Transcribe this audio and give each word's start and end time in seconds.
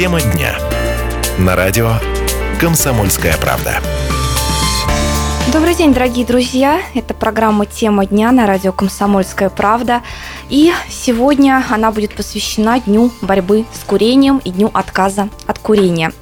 Тема 0.00 0.22
дня. 0.22 0.56
На 1.36 1.54
радио 1.54 1.92
«Комсомольская 2.58 3.36
правда». 3.36 3.82
Добрый 5.52 5.74
день, 5.74 5.92
дорогие 5.92 6.24
друзья. 6.24 6.80
Это 6.94 7.12
программа 7.12 7.66
«Тема 7.66 8.06
дня» 8.06 8.32
на 8.32 8.46
радио 8.46 8.72
«Комсомольская 8.72 9.50
правда». 9.50 10.00
И 10.48 10.72
сегодня 10.88 11.62
она 11.68 11.92
будет 11.92 12.14
посвящена 12.14 12.80
Дню 12.80 13.10
борьбы 13.20 13.66
с 13.74 13.84
курением 13.84 14.40
и 14.42 14.48
Дню 14.52 14.70
отказа 14.72 15.28
от 15.46 15.58
курения. 15.58 16.14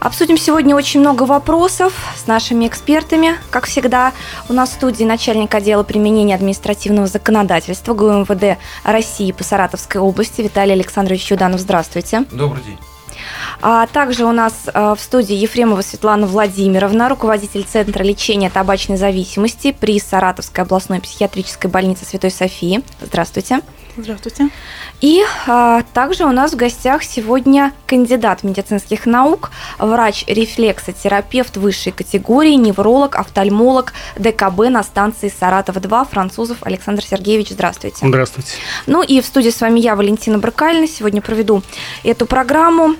Обсудим 0.00 0.36
сегодня 0.36 0.74
очень 0.74 0.98
много 0.98 1.22
вопросов 1.22 1.92
с 2.16 2.26
нашими 2.26 2.66
экспертами. 2.66 3.36
Как 3.50 3.66
всегда, 3.66 4.12
у 4.48 4.52
нас 4.52 4.70
в 4.70 4.72
студии 4.72 5.04
начальник 5.04 5.54
отдела 5.54 5.84
применения 5.84 6.34
административного 6.34 7.06
законодательства 7.06 7.94
ГУМВД 7.94 8.58
России 8.82 9.30
по 9.30 9.44
Саратовской 9.44 10.00
области 10.00 10.40
Виталий 10.40 10.72
Александрович 10.72 11.30
Юданов. 11.30 11.60
Здравствуйте. 11.60 12.24
Добрый 12.32 12.64
день. 12.64 12.78
А 13.60 13.86
также 13.86 14.24
у 14.24 14.32
нас 14.32 14.68
э, 14.72 14.94
в 14.96 15.00
студии 15.00 15.36
Ефремова 15.36 15.82
Светлана 15.82 16.26
Владимировна, 16.26 17.08
руководитель 17.08 17.64
Центра 17.64 18.02
лечения 18.02 18.50
табачной 18.50 18.96
зависимости 18.96 19.72
при 19.72 19.98
Саратовской 19.98 20.64
областной 20.64 21.00
психиатрической 21.00 21.70
больнице 21.70 22.04
Святой 22.04 22.30
Софии. 22.30 22.82
Здравствуйте. 23.00 23.60
Здравствуйте. 23.96 24.48
И 25.00 25.22
а, 25.46 25.82
также 25.92 26.24
у 26.24 26.32
нас 26.32 26.52
в 26.52 26.56
гостях 26.56 27.04
сегодня 27.04 27.72
кандидат 27.86 28.42
медицинских 28.42 29.06
наук, 29.06 29.52
врач-рефлексотерапевт 29.78 31.56
высшей 31.56 31.92
категории, 31.92 32.54
невролог, 32.54 33.16
офтальмолог 33.16 33.92
ДКБ 34.16 34.70
на 34.70 34.82
станции 34.82 35.28
Саратов-2, 35.28 36.08
французов 36.10 36.58
Александр 36.62 37.04
Сергеевич. 37.04 37.50
Здравствуйте. 37.50 38.06
Здравствуйте. 38.06 38.50
Ну 38.86 39.02
и 39.02 39.20
в 39.20 39.26
студии 39.26 39.50
с 39.50 39.60
вами 39.60 39.78
я, 39.78 39.94
Валентина 39.94 40.38
Брыкальна. 40.38 40.88
Сегодня 40.88 41.22
проведу 41.22 41.62
эту 42.02 42.26
программу. 42.26 42.96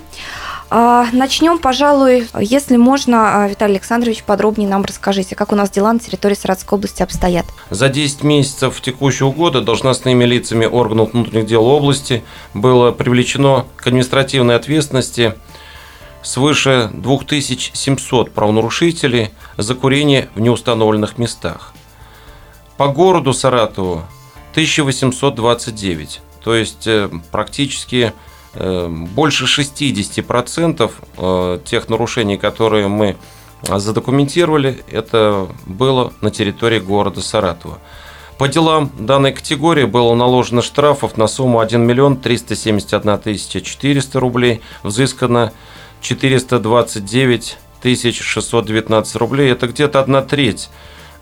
А, 0.69 1.07
Начнем, 1.13 1.59
пожалуй, 1.59 2.27
если 2.39 2.77
можно, 2.77 3.43
а, 3.43 3.47
Виталий 3.47 3.75
Александрович, 3.75 4.23
подробнее 4.23 4.67
нам 4.67 4.83
расскажите, 4.83 5.35
как 5.35 5.51
у 5.51 5.55
нас 5.55 5.69
дела 5.69 5.93
на 5.93 5.99
территории 5.99 6.33
Саратовской 6.33 6.77
области 6.77 7.03
обстоят. 7.03 7.45
За 7.69 7.89
10 7.89 8.23
месяцев 8.23 8.81
текущего 8.81 9.31
года 9.31 9.61
должностными 9.61 10.23
лицами 10.23 10.65
органов 10.65 11.13
внутренних 11.13 11.45
дел 11.45 11.65
области 11.65 12.23
было 12.53 12.91
привлечено 12.91 13.65
к 13.75 13.87
административной 13.87 14.55
ответственности 14.55 15.35
свыше 16.23 16.89
2700 16.93 18.31
правонарушителей 18.31 19.29
за 19.57 19.75
курение 19.75 20.29
в 20.33 20.39
неустановленных 20.39 21.17
местах. 21.19 21.73
По 22.77 22.87
городу 22.87 23.33
Саратову 23.33 24.03
1829, 24.51 26.21
то 26.43 26.55
есть 26.55 26.87
э, 26.87 27.09
практически 27.31 28.13
больше 28.55 29.45
60% 29.45 30.91
э, 31.17 31.59
тех 31.65 31.89
нарушений, 31.89 32.37
которые 32.37 32.87
мы 32.87 33.17
задокументировали, 33.63 34.83
это 34.91 35.47
было 35.65 36.13
на 36.21 36.31
территории 36.31 36.79
города 36.79 37.21
Саратова. 37.21 37.79
По 38.37 38.47
делам 38.47 38.91
данной 38.99 39.31
категории 39.31 39.85
было 39.85 40.13
наложено 40.13 40.61
штрафов 40.61 41.17
на 41.17 41.27
сумму 41.27 41.59
1 41.59 41.81
миллион 41.81 42.17
371 42.17 43.17
тысяча 43.17 43.61
400 43.61 44.19
рублей, 44.19 44.61
взыскано 44.83 45.53
429 46.01 47.57
тысяч 47.81 48.21
619 48.21 49.15
рублей. 49.15 49.51
Это 49.51 49.67
где-то 49.67 49.99
одна 49.99 50.21
треть 50.21 50.69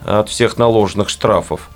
от 0.03 0.29
всех 0.29 0.57
наложенных 0.57 1.09
штрафов. 1.09 1.69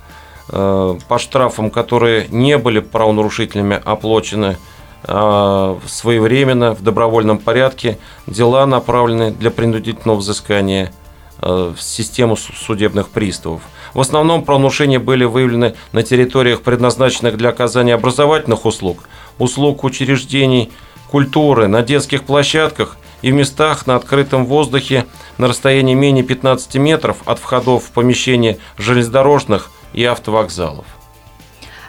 Э, 0.48 0.98
по 1.08 1.18
штрафам, 1.18 1.70
которые 1.70 2.26
не 2.28 2.58
были 2.58 2.80
правонарушителями 2.80 3.80
оплачены 3.82 4.56
э, 4.56 4.77
своевременно, 5.06 6.74
в 6.74 6.82
добровольном 6.82 7.38
порядке, 7.38 7.98
дела 8.26 8.66
направлены 8.66 9.30
для 9.30 9.50
принудительного 9.50 10.16
взыскания 10.16 10.92
э, 11.40 11.72
в 11.76 11.80
систему 11.80 12.36
судебных 12.36 13.08
приставов. 13.08 13.62
В 13.94 14.00
основном 14.00 14.44
правонарушения 14.44 15.00
были 15.00 15.24
выявлены 15.24 15.74
на 15.92 16.02
территориях, 16.02 16.62
предназначенных 16.62 17.36
для 17.36 17.50
оказания 17.50 17.94
образовательных 17.94 18.66
услуг, 18.66 19.08
услуг 19.38 19.84
учреждений 19.84 20.70
культуры, 21.10 21.68
на 21.68 21.82
детских 21.82 22.24
площадках 22.24 22.98
и 23.22 23.32
в 23.32 23.34
местах 23.34 23.86
на 23.86 23.96
открытом 23.96 24.46
воздухе 24.46 25.06
на 25.38 25.48
расстоянии 25.48 25.94
менее 25.94 26.24
15 26.24 26.74
метров 26.76 27.18
от 27.24 27.38
входов 27.38 27.84
в 27.84 27.90
помещения 27.90 28.58
железнодорожных 28.76 29.70
и 29.92 30.04
автовокзалов. 30.04 30.84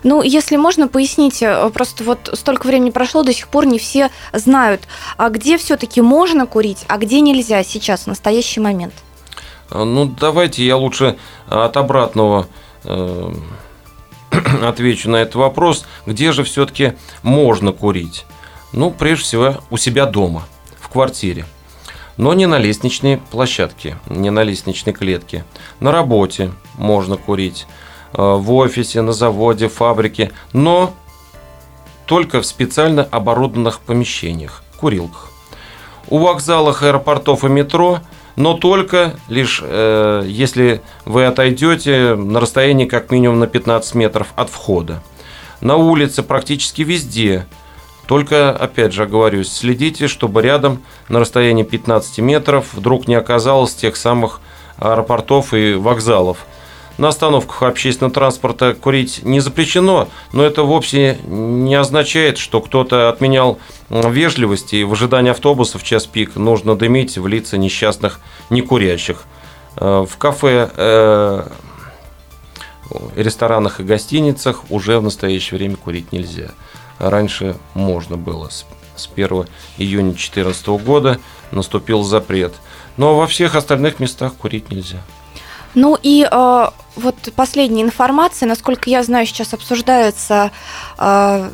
Ну, 0.04 0.22
если 0.22 0.56
можно, 0.56 0.88
поясните, 0.88 1.70
просто 1.74 2.04
вот 2.04 2.30
столько 2.34 2.68
времени 2.68 2.90
прошло, 2.90 3.24
до 3.24 3.34
сих 3.34 3.48
пор 3.48 3.66
не 3.66 3.80
все 3.80 4.10
знают, 4.34 4.82
а 5.18 5.30
где 5.30 5.58
все-таки 5.58 6.02
можно 6.02 6.46
курить, 6.46 6.86
а 6.88 6.98
где 6.98 7.22
нельзя 7.22 7.64
сейчас, 7.64 8.02
в 8.02 8.08
настоящий 8.08 8.60
момент. 8.60 8.94
Ну, 9.72 10.06
давайте 10.06 10.66
я 10.66 10.78
лучше 10.78 11.18
от 11.48 11.78
обратного 11.78 12.48
э, 12.84 13.34
отвечу 14.64 15.10
на 15.10 15.18
этот 15.18 15.36
вопрос. 15.36 15.86
Где 16.06 16.32
же 16.32 16.44
все-таки 16.44 16.94
можно 17.22 17.72
курить? 17.72 18.26
Ну, 18.72 18.92
прежде 18.92 19.26
всего, 19.26 19.56
у 19.70 19.78
себя 19.78 20.06
дома, 20.06 20.48
в 20.80 20.90
квартире. 20.90 21.46
Но 22.18 22.34
не 22.34 22.48
на 22.48 22.58
лестничной 22.58 23.18
площадке, 23.32 23.98
не 24.08 24.30
на 24.30 24.44
лестничной 24.44 24.94
клетке. 24.94 25.46
На 25.80 25.92
работе 25.92 26.52
можно 26.76 27.16
курить, 27.16 27.66
э, 27.68 27.89
в 28.14 28.54
офисе, 28.54 29.02
на 29.02 29.14
заводе, 29.14 29.68
фабрике, 29.68 30.32
но 30.54 30.94
только 32.06 32.42
в 32.42 32.46
специально 32.46 33.04
оборудованных 33.04 33.80
помещениях, 33.80 34.64
курилках. 34.78 35.30
У 36.08 36.18
вокзалов, 36.18 36.82
аэропортов 36.82 37.44
и 37.44 37.50
метро– 37.50 38.00
но 38.40 38.54
только 38.54 39.16
лишь 39.28 39.62
э, 39.62 40.24
если 40.26 40.82
вы 41.04 41.26
отойдете 41.26 42.16
на 42.16 42.40
расстоянии 42.40 42.86
как 42.86 43.12
минимум 43.12 43.40
на 43.40 43.48
15 43.48 43.96
метров 43.96 44.28
от 44.38 44.50
входа. 44.50 45.04
На 45.60 45.76
улице 45.76 46.24
практически 46.24 46.84
везде. 46.84 47.46
Только, 48.08 48.52
опять 48.52 48.94
же, 48.94 49.04
оговорюсь, 49.04 49.52
следите, 49.52 50.08
чтобы 50.08 50.42
рядом 50.42 50.82
на 51.10 51.20
расстоянии 51.20 51.64
15 51.64 52.20
метров 52.20 52.74
вдруг 52.74 53.10
не 53.10 53.16
оказалось 53.16 53.76
тех 53.76 53.98
самых 53.98 54.40
аэропортов 54.78 55.54
и 55.54 55.74
вокзалов– 55.74 56.38
на 57.00 57.08
остановках 57.08 57.64
общественного 57.64 58.14
транспорта 58.14 58.74
курить 58.74 59.24
не 59.24 59.40
запрещено, 59.40 60.10
но 60.34 60.44
это 60.44 60.64
вовсе 60.64 61.18
не 61.26 61.74
означает, 61.74 62.38
что 62.38 62.60
кто-то 62.60 63.08
отменял 63.08 63.58
вежливость 63.90 64.74
и 64.74 64.84
в 64.84 64.92
ожидании 64.92 65.32
автобуса 65.32 65.80
в 65.80 65.84
час 65.84 66.06
пик 66.06 66.36
нужно 66.36 66.76
дымить 66.76 67.18
в 67.18 67.26
лица 67.26 67.58
несчастных 67.58 68.20
некурящих. 68.50 69.24
Э, 69.78 70.06
в 70.08 70.18
кафе, 70.18 70.70
э, 70.76 71.48
ресторанах 73.16 73.80
и 73.80 73.84
гостиницах 73.84 74.70
уже 74.70 75.00
в 75.00 75.04
настоящее 75.04 75.58
время 75.58 75.78
курить 75.78 76.12
нельзя. 76.12 76.52
Раньше 77.00 77.56
можно 77.76 78.18
было. 78.18 78.50
С 78.50 78.66
1 79.16 79.46
июня 79.78 80.12
2014 80.12 80.68
года 80.80 81.18
наступил 81.52 82.04
запрет. 82.04 82.54
Но 82.98 83.16
во 83.16 83.26
всех 83.26 83.56
остальных 83.56 84.02
местах 84.02 84.34
курить 84.34 84.70
нельзя. 84.70 85.02
Ну 85.76 85.98
и 86.02 86.28
э, 86.30 86.66
вот 86.96 87.16
последняя 87.36 87.84
информация, 87.84 88.48
насколько 88.48 88.90
я 88.90 89.04
знаю, 89.04 89.26
сейчас 89.26 89.54
обсуждаются 89.54 90.52
э, 90.98 91.50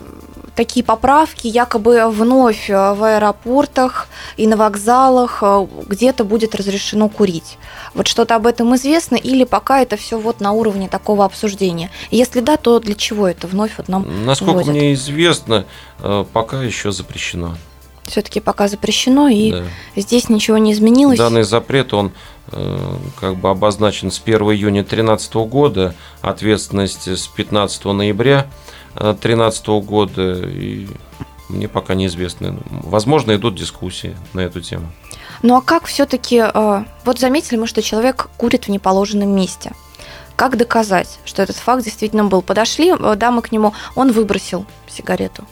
такие 0.56 0.84
поправки, 0.84 1.48
якобы 1.48 2.08
вновь 2.10 2.70
э, 2.70 2.94
в 2.94 3.04
аэропортах 3.04 4.08
и 4.38 4.48
на 4.48 4.56
вокзалах 4.58 5.40
э, 5.42 5.68
где-то 5.88 6.24
будет 6.24 6.56
разрешено 6.56 7.10
курить. 7.10 7.58
Вот 7.94 8.08
что-то 8.08 8.36
об 8.36 8.48
этом 8.48 8.74
известно 8.76 9.16
или 9.16 9.44
пока 9.44 9.82
это 9.82 9.98
все 9.98 10.18
вот 10.18 10.40
на 10.40 10.54
уровне 10.54 10.88
такого 10.88 11.26
обсуждения? 11.26 11.92
Если 12.12 12.40
да, 12.40 12.58
то 12.58 12.80
для 12.80 12.96
чего 12.96 13.28
это 13.28 13.48
вновь 13.48 13.74
вот 13.78 13.88
нам 13.88 14.26
Насколько 14.26 14.54
вводят? 14.54 14.70
мне 14.70 14.94
известно, 14.94 15.66
э, 16.00 16.26
пока 16.32 16.64
еще 16.64 16.92
запрещено. 16.92 17.56
Все-таки 18.06 18.40
пока 18.40 18.68
запрещено, 18.68 19.28
и 19.30 19.52
Да. 19.52 19.64
здесь 19.96 20.30
ничего 20.30 20.58
не 20.60 20.74
изменилось. 20.74 21.18
Данный 21.18 21.44
запрет, 21.44 21.92
он 21.94 22.12
как 22.52 23.38
бы 23.38 23.50
обозначен 23.50 24.12
с 24.12 24.22
1 24.24 24.42
июня 24.52 24.84
2013 24.84 25.34
года, 25.36 25.96
ответственность 26.22 27.08
с 27.08 27.28
15 27.28 27.86
ноября 27.86 28.48
2013 28.94 29.68
года, 29.68 30.44
и 30.48 30.88
мне 31.50 31.68
пока 31.68 31.96
неизвестно. 31.96 32.58
Возможно, 32.70 33.36
идут 33.36 33.56
дискуссии 33.56 34.16
на 34.34 34.42
эту 34.42 34.62
тему. 34.62 34.92
Ну 35.42 35.56
а 35.56 35.62
как 35.62 35.86
все-таки, 35.86 36.44
вот 37.04 37.20
заметили 37.20 37.58
мы, 37.58 37.68
что 37.68 37.82
человек 37.82 38.30
курит 38.38 38.66
в 38.66 38.70
неположенном 38.70 39.30
месте. 39.36 39.74
Как 40.36 40.58
доказать, 40.58 41.20
что 41.24 41.42
этот 41.42 41.56
факт 41.56 41.84
действительно 41.84 42.26
был? 42.26 42.42
Подошли, 42.42 42.92
э, 42.92 43.16
да, 43.16 43.32
мы 43.32 43.42
к 43.42 43.52
нему, 43.52 43.74
он 43.96 44.12
выбросил 44.12 44.66
сигарету. 44.88 45.46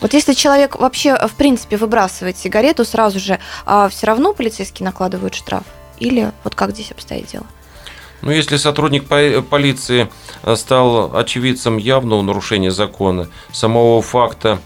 Вот 0.00 0.14
если 0.14 0.32
человек 0.32 0.78
вообще, 0.78 1.16
в 1.16 1.34
принципе, 1.34 1.76
выбрасывает 1.76 2.38
сигарету, 2.38 2.84
сразу 2.84 3.18
же 3.20 3.38
а 3.66 3.88
все 3.88 4.06
равно 4.06 4.32
полицейские 4.32 4.84
накладывают 4.84 5.34
штраф? 5.34 5.64
Или 5.98 6.32
вот 6.44 6.54
как 6.54 6.70
здесь 6.70 6.90
обстоит 6.90 7.26
дело? 7.26 7.46
Ну, 8.22 8.30
если 8.30 8.56
сотрудник 8.56 9.06
по- 9.06 9.42
полиции 9.42 10.10
стал 10.54 11.16
очевидцем 11.16 11.76
явного 11.76 12.22
нарушения 12.22 12.70
закона, 12.70 13.28
самого 13.52 14.02
факта 14.02 14.58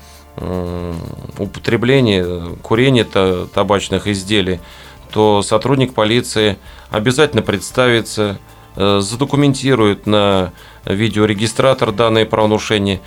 употребление, 1.39 2.57
курение 2.63 3.05
табачных 3.05 4.09
изделий, 4.09 4.61
то 5.13 5.43
сотрудник 5.43 5.95
полиции 5.95 6.59
обязательно 6.91 7.43
представится, 7.43 8.39
э, 8.75 8.99
задокументирует 9.01 10.09
на 10.09 10.53
видеорегистратор 10.85 11.93
данные 11.93 12.27
правонарушения, 12.27 13.01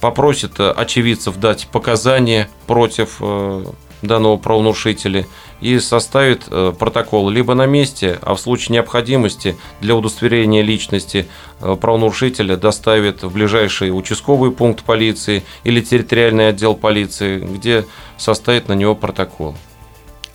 попросит 0.00 0.60
очевидцев 0.60 1.36
дать 1.36 1.68
показания 1.68 2.48
против 2.66 3.16
э, 3.20 3.64
данного 4.02 4.36
правонарушителя 4.36 5.26
и 5.60 5.78
составит 5.80 6.44
э, 6.48 6.72
протокол 6.78 7.28
либо 7.30 7.54
на 7.54 7.66
месте, 7.66 8.18
а 8.22 8.34
в 8.34 8.40
случае 8.40 8.74
необходимости 8.74 9.56
для 9.80 9.96
удостоверения 9.96 10.62
личности 10.62 11.26
э, 11.60 11.76
правонарушителя 11.80 12.56
доставит 12.56 13.22
в 13.22 13.32
ближайший 13.32 13.96
участковый 13.96 14.52
пункт 14.52 14.84
полиции 14.84 15.42
или 15.64 15.80
территориальный 15.80 16.48
отдел 16.48 16.74
полиции, 16.74 17.38
где 17.38 17.84
составит 18.16 18.68
на 18.68 18.74
него 18.74 18.94
протокол. 18.94 19.56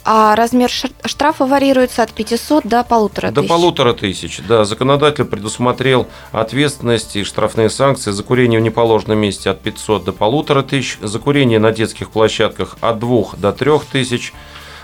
А 0.05 0.35
размер 0.35 0.69
штрафа 1.05 1.45
варьируется 1.45 2.03
от 2.03 2.11
500 2.11 2.65
до 2.65 2.83
полутора 2.83 3.31
тысяч? 3.31 3.35
До 3.35 3.43
полутора 3.47 3.93
тысяч, 3.93 4.41
да. 4.45 4.65
Законодатель 4.65 5.23
предусмотрел 5.23 6.07
ответственности 6.33 7.19
и 7.19 7.23
штрафные 7.23 7.69
санкции 7.69 8.11
за 8.11 8.21
курение 8.21 8.59
в 8.59 8.63
неположенном 8.63 9.17
месте 9.17 9.49
от 9.49 9.61
500 9.61 10.03
до 10.03 10.11
полутора 10.11 10.61
тысяч, 10.61 10.97
за 11.01 11.19
курение 11.19 11.59
на 11.59 11.71
детских 11.71 12.09
площадках 12.09 12.77
от 12.81 12.99
2 12.99 13.23
до 13.37 13.53
3 13.53 13.71
тысяч, 13.91 14.33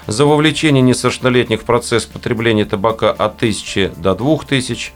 за 0.07 0.25
вовлечение 0.25 0.81
несовершеннолетних 0.81 1.61
в 1.61 1.65
процесс 1.65 2.05
потребления 2.05 2.63
табака 2.63 3.09
от 3.09 3.35
1000 3.35 3.91
до 3.97 4.15
2000, 4.15 4.93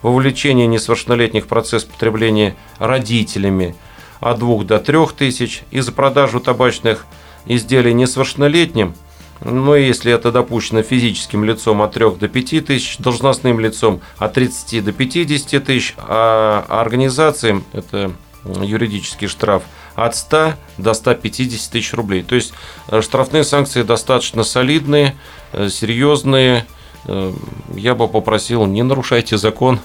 вовлечение 0.00 0.66
несовершеннолетних 0.66 1.44
в 1.44 1.48
процесс 1.48 1.84
потребления 1.84 2.56
родителями 2.78 3.76
от 4.20 4.38
2 4.38 4.64
до 4.64 4.78
3000 4.78 5.64
и 5.70 5.80
за 5.80 5.92
продажу 5.92 6.40
табачных 6.40 7.04
изделий 7.44 7.92
несовершеннолетним– 7.92 8.94
но 9.40 9.76
если 9.76 10.12
это 10.12 10.32
допущено 10.32 10.82
физическим 10.82 11.44
лицом 11.44 11.82
от 11.82 11.92
3 11.92 12.16
до 12.16 12.28
5 12.28 12.66
тысяч, 12.66 12.98
должностным 12.98 13.60
лицом 13.60 14.00
от 14.18 14.32
30 14.34 14.84
до 14.84 14.92
50 14.92 15.64
тысяч, 15.64 15.94
а 15.98 16.64
организациям 16.68 17.64
это 17.72 18.12
юридический 18.44 19.28
штраф 19.28 19.62
от 19.94 20.14
100 20.14 20.54
до 20.78 20.94
150 20.94 21.70
тысяч 21.70 21.92
рублей. 21.94 22.22
То 22.22 22.34
есть 22.34 22.52
э, 22.88 23.00
штрафные 23.02 23.44
санкции 23.44 23.82
достаточно 23.82 24.44
солидные, 24.44 25.16
э, 25.52 25.68
серьезные. 25.68 26.66
Э, 27.06 27.32
я 27.74 27.94
бы 27.94 28.08
попросил, 28.08 28.66
не 28.66 28.82
нарушайте 28.82 29.36
закон, 29.36 29.80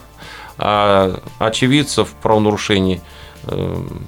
а 0.58 1.22
очевидцев 1.40 2.10
правонарушений 2.22 3.02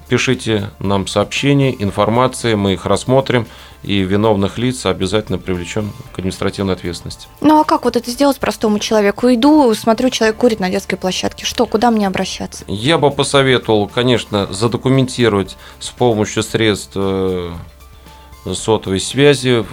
пишите 0.07 0.69
нам 0.79 1.07
сообщения, 1.07 1.75
информации, 1.81 2.53
мы 2.55 2.73
их 2.73 2.85
рассмотрим 2.85 3.47
и 3.83 3.99
виновных 3.99 4.57
лиц 4.57 4.85
обязательно 4.85 5.37
привлечем 5.37 5.91
к 6.13 6.19
административной 6.19 6.73
ответственности. 6.73 7.27
Ну 7.41 7.59
а 7.59 7.63
как 7.63 7.83
вот 7.83 7.95
это 7.95 8.09
сделать 8.09 8.39
простому 8.39 8.79
человеку? 8.79 9.27
Иду, 9.27 9.73
смотрю, 9.75 10.09
человек 10.09 10.37
курит 10.37 10.59
на 10.59 10.69
детской 10.69 10.95
площадке. 10.95 11.45
Что, 11.45 11.65
куда 11.65 11.91
мне 11.91 12.07
обращаться? 12.07 12.63
Я 12.67 12.97
бы 12.97 13.11
посоветовал, 13.11 13.87
конечно, 13.87 14.51
задокументировать 14.51 15.57
с 15.79 15.89
помощью 15.89 16.43
средств 16.43 16.93
э, 16.95 17.51
сотовой 18.53 19.01
связи. 19.01 19.65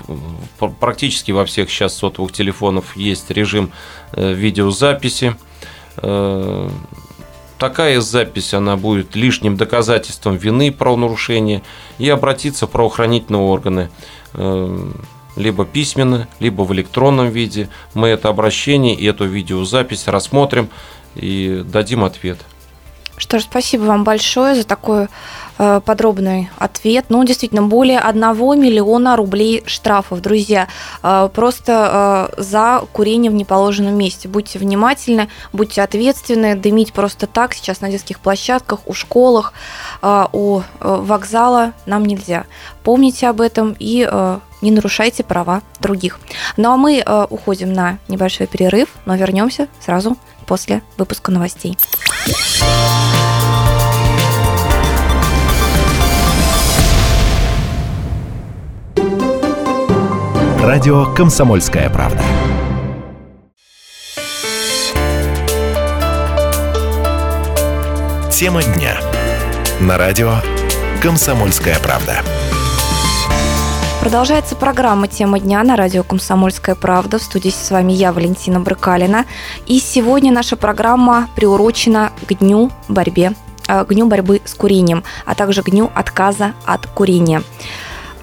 Практически 0.80 1.30
во 1.30 1.44
всех 1.44 1.70
сейчас 1.70 1.96
сотовых 1.96 2.32
телефонов 2.32 2.96
есть 2.96 3.30
режим 3.30 3.70
э, 4.12 4.32
видеозаписи 4.32 5.36
э, 5.98 6.70
такая 7.60 8.00
запись, 8.00 8.54
она 8.54 8.76
будет 8.76 9.14
лишним 9.14 9.56
доказательством 9.56 10.36
вины 10.36 10.72
правонарушения 10.72 11.62
и 11.98 12.08
обратиться 12.08 12.66
в 12.66 12.70
правоохранительные 12.70 13.42
органы 13.42 13.90
эм, 14.32 14.96
либо 15.36 15.64
письменно, 15.64 16.26
либо 16.40 16.62
в 16.62 16.72
электронном 16.72 17.28
виде. 17.28 17.68
Мы 17.94 18.08
это 18.08 18.28
обращение 18.30 18.94
и 18.96 19.06
эту 19.06 19.26
видеозапись 19.26 20.08
рассмотрим 20.08 20.70
и 21.14 21.62
дадим 21.64 22.02
ответ. 22.02 22.38
Что 23.20 23.38
ж, 23.38 23.43
спасибо 23.43 23.82
вам 23.82 24.02
большое 24.02 24.55
за 24.55 24.64
такой 24.64 25.08
э, 25.58 25.81
подробный 25.84 26.49
ответ. 26.56 27.05
Ну, 27.11 27.22
действительно, 27.22 27.62
более 27.62 27.99
1 27.99 28.22
миллиона 28.58 29.14
рублей 29.14 29.62
штрафов, 29.67 30.22
друзья, 30.22 30.69
э, 31.02 31.28
просто 31.34 32.31
э, 32.34 32.43
за 32.43 32.82
курение 32.94 33.31
в 33.31 33.34
неположенном 33.34 33.94
месте. 33.94 34.26
Будьте 34.26 34.58
внимательны, 34.58 35.28
будьте 35.52 35.82
ответственны. 35.82 36.56
Дымить 36.56 36.94
просто 36.94 37.26
так 37.26 37.52
сейчас 37.52 37.82
на 37.82 37.90
детских 37.90 38.20
площадках, 38.20 38.81
у 38.87 38.94
школах, 38.94 39.52
у 40.32 40.62
вокзала 40.81 41.75
нам 41.84 42.06
нельзя. 42.06 42.46
Помните 42.82 43.28
об 43.28 43.43
этом 43.43 43.76
и 43.78 44.08
не 44.62 44.70
нарушайте 44.70 45.25
права 45.25 45.61
других. 45.78 46.20
Ну 46.56 46.70
а 46.72 46.76
мы 46.78 47.05
уходим 47.28 47.72
на 47.72 47.99
небольшой 48.08 48.46
перерыв, 48.46 48.88
но 49.05 49.14
вернемся 49.17 49.69
сразу 49.81 50.17
после 50.46 50.82
выпуска 50.96 51.31
новостей. 51.31 51.76
Радио 60.62 61.12
«Комсомольская 61.14 61.90
правда». 61.90 62.22
Тема 68.31 68.62
дня. 68.62 68.96
На 69.81 69.99
радио 69.99 70.37
«Комсомольская 71.02 71.78
правда». 71.81 72.22
Продолжается 74.00 74.56
программа 74.56 75.08
«Тема 75.08 75.38
дня» 75.38 75.62
на 75.62 75.76
радио 75.76 76.02
«Комсомольская 76.02 76.75
правда». 76.75 77.19
В 77.19 77.23
студии 77.23 77.50
с 77.50 77.70
вами 77.70 77.93
я, 77.93 78.14
Валентина 78.14 78.58
Брыкалина. 78.58 79.26
И 79.67 79.79
сегодня 79.79 80.32
наша 80.32 80.56
программа 80.56 81.29
приурочена 81.37 82.11
к 82.26 82.32
дню 82.32 82.73
борьбе 82.88 83.35
э, 83.69 83.85
к 83.85 83.93
дню 83.93 84.06
борьбы 84.06 84.41
с 84.47 84.55
курением, 84.55 85.05
а 85.26 85.35
также 85.35 85.62
к 85.62 85.69
дню 85.69 85.91
отказа 85.94 86.55
от 86.64 86.87
курения. 86.87 87.43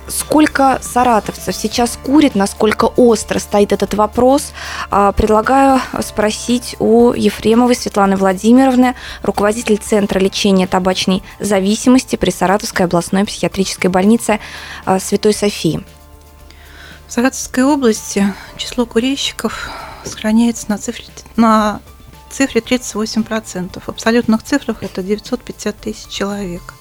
Сколько 0.07 0.79
саратовцев 0.81 1.53
сейчас 1.53 1.99
курит, 2.01 2.33
насколько 2.33 2.85
остро 2.85 3.39
стоит 3.39 3.73
этот 3.73 3.93
вопрос, 3.93 4.53
а, 4.89 5.11
предлагаю 5.11 5.81
спросить 6.01 6.77
у 6.79 7.11
Ефремовой 7.11 7.75
Светланы 7.75 8.15
Владимировны, 8.15 8.95
руководитель 9.21 9.77
Центра 9.77 10.19
лечения 10.19 10.65
табачной 10.65 11.23
зависимости 11.39 12.15
при 12.15 12.29
Саратовской 12.29 12.85
областной 12.85 13.25
психиатрической 13.25 13.89
больнице 13.89 14.39
а, 14.85 14.99
Святой 14.99 15.33
Софии. 15.33 15.83
В 17.07 17.11
Саратовской 17.11 17.63
области 17.63 18.33
число 18.55 18.85
курильщиков 18.85 19.69
сохраняется 20.05 20.69
на 20.69 20.77
цифре, 20.77 21.05
на 21.35 21.81
цифре 22.29 22.61
38%. 22.61 23.81
В 23.81 23.89
абсолютных 23.89 24.43
цифрах 24.43 24.83
это 24.83 25.03
950 25.03 25.77
тысяч 25.77 26.07
человек. 26.07 26.75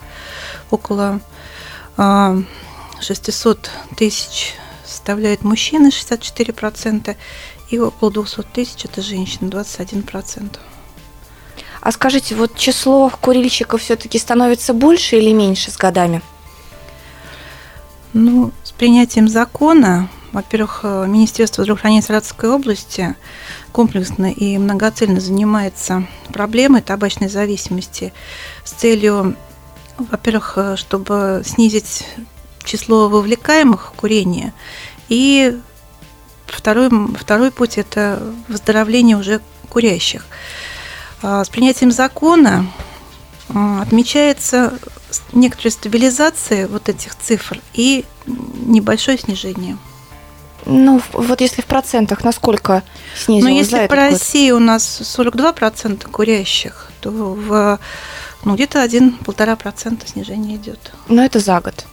Около 0.71 1.21
а, 1.97 2.37
600 3.01 3.71
тысяч 3.97 4.55
составляют 4.85 5.43
мужчины 5.43 5.89
64%, 5.89 7.17
и 7.71 7.79
около 7.79 8.11
200 8.11 8.43
тысяч 8.53 8.85
это 8.85 9.03
женщины 9.03 9.49
21%. 9.49 10.59
А 11.81 11.93
скажите, 11.93 12.35
вот 12.35 12.57
число 12.57 13.11
курильщиков 13.21 13.81
все-таки 13.81 14.19
становится 14.19 14.73
больше 14.73 15.19
или 15.19 15.33
меньше 15.33 15.71
с 15.71 15.77
годами? 15.77 16.23
Ну, 18.13 18.53
с 18.65 18.73
принятием 18.73 19.29
закона, 19.29 20.09
во-первых, 20.33 20.81
Министерство 20.85 21.65
здравоохранения 21.65 22.03
Саратовской 22.03 22.51
области 22.51 23.15
комплексно 23.73 24.33
и 24.33 24.59
многоцельно 24.59 25.21
занимается 25.21 26.07
проблемой 26.33 26.83
табачной 26.83 27.29
зависимости 27.29 28.13
с 28.65 28.73
целью, 28.73 29.37
во-первых, 29.99 30.59
чтобы 30.77 31.43
снизить 31.45 32.05
число 32.67 33.09
вовлекаемых 33.09 33.93
в 33.93 33.99
курение. 33.99 34.53
И 35.09 35.59
второй, 36.47 36.91
второй 37.17 37.51
путь– 37.51 37.79
это 37.79 38.23
выздоровление 38.49 39.17
уже 39.17 39.41
курящих. 39.69 40.27
А, 41.23 41.45
с 41.45 41.49
принятием 41.49 41.91
закона 41.91 42.67
а, 43.49 43.83
отмечается 43.83 44.79
некоторая 45.33 45.71
стабилизация 45.71 46.69
вот 46.69 46.89
этих 46.89 47.17
цифр 47.17 47.61
и 47.73 48.05
небольшое 48.27 49.19
снижение. 49.19 49.79
Ну, 50.67 51.01
вот 51.13 51.41
если 51.41 51.63
в 51.63 51.67
процентах, 51.67 52.25
насколько 52.25 52.83
снизилось? 53.17 53.53
Ну, 53.53 53.57
если 53.57 53.87
по 53.87 53.95
России 53.95 54.51
у 54.51 54.59
нас 54.59 55.01
42% 55.01 56.11
курящих, 56.11 56.91
то 57.01 57.11
в 57.11 57.79
ну, 58.45 58.55
где-то 58.55 58.85
1-1,5% 58.85 60.09
снижение 60.09 60.57
идет. 60.57 60.93
Но 61.09 61.25
это 61.25 61.39
за 61.39 61.61
год. 61.61 61.87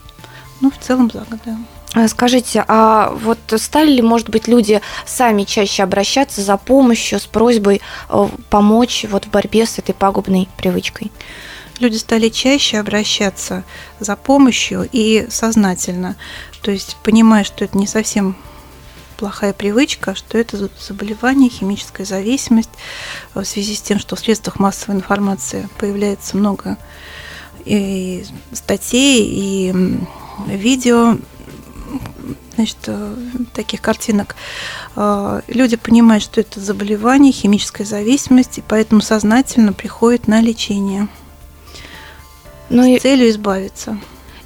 Ну, 0.61 0.71
в 0.71 0.77
целом 0.77 1.11
за 1.11 1.19
год, 1.19 1.39
да. 1.45 1.57
А 1.95 2.07
скажите, 2.07 2.65
а 2.67 3.09
вот 3.09 3.37
стали 3.57 3.91
ли, 3.91 4.01
может 4.01 4.29
быть, 4.29 4.47
люди 4.47 4.81
сами 5.05 5.43
чаще 5.43 5.83
обращаться 5.83 6.41
за 6.41 6.57
помощью 6.57 7.19
с 7.19 7.27
просьбой 7.27 7.81
э, 8.09 8.27
помочь 8.49 9.05
вот 9.09 9.25
в 9.25 9.29
борьбе 9.29 9.65
с 9.65 9.77
этой 9.77 9.93
пагубной 9.93 10.49
привычкой? 10.57 11.11
люди 11.79 11.97
стали 11.97 12.29
чаще 12.29 12.77
обращаться 12.79 13.63
за 13.99 14.15
помощью 14.15 14.87
и 14.91 15.27
сознательно. 15.29 16.15
То 16.61 16.71
есть 16.71 16.97
понимая, 17.03 17.43
что 17.43 17.65
это 17.65 17.77
не 17.77 17.87
совсем 17.87 18.35
плохая 19.17 19.53
привычка, 19.53 20.15
что 20.15 20.37
это 20.37 20.69
заболевание, 20.79 21.49
химическая 21.49 22.05
зависимость 22.05 22.69
в 23.33 23.43
связи 23.43 23.75
с 23.75 23.81
тем, 23.81 23.99
что 23.99 24.15
в 24.15 24.19
средствах 24.19 24.59
массовой 24.59 24.95
информации 24.95 25.67
появляется 25.77 26.37
много 26.37 26.77
и 27.65 28.25
статей, 28.51 29.25
и 29.25 29.97
видео, 30.47 31.17
значит, 32.55 32.77
э, 32.87 33.15
таких 33.53 33.81
картинок, 33.81 34.35
э, 34.95 35.41
люди 35.47 35.75
понимают, 35.75 36.23
что 36.23 36.41
это 36.41 36.59
заболевание, 36.59 37.31
химическая 37.31 37.85
зависимость, 37.85 38.59
и 38.59 38.63
поэтому 38.67 39.01
сознательно 39.01 39.73
приходят 39.73 40.27
на 40.27 40.41
лечение 40.41 41.07
ну 42.69 42.83
с 42.83 42.87
и, 42.87 42.99
целью 42.99 43.29
избавиться. 43.29 43.97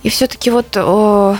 И 0.04 0.10
все-таки 0.10 0.50
вот 0.52 0.76
о, 0.78 1.38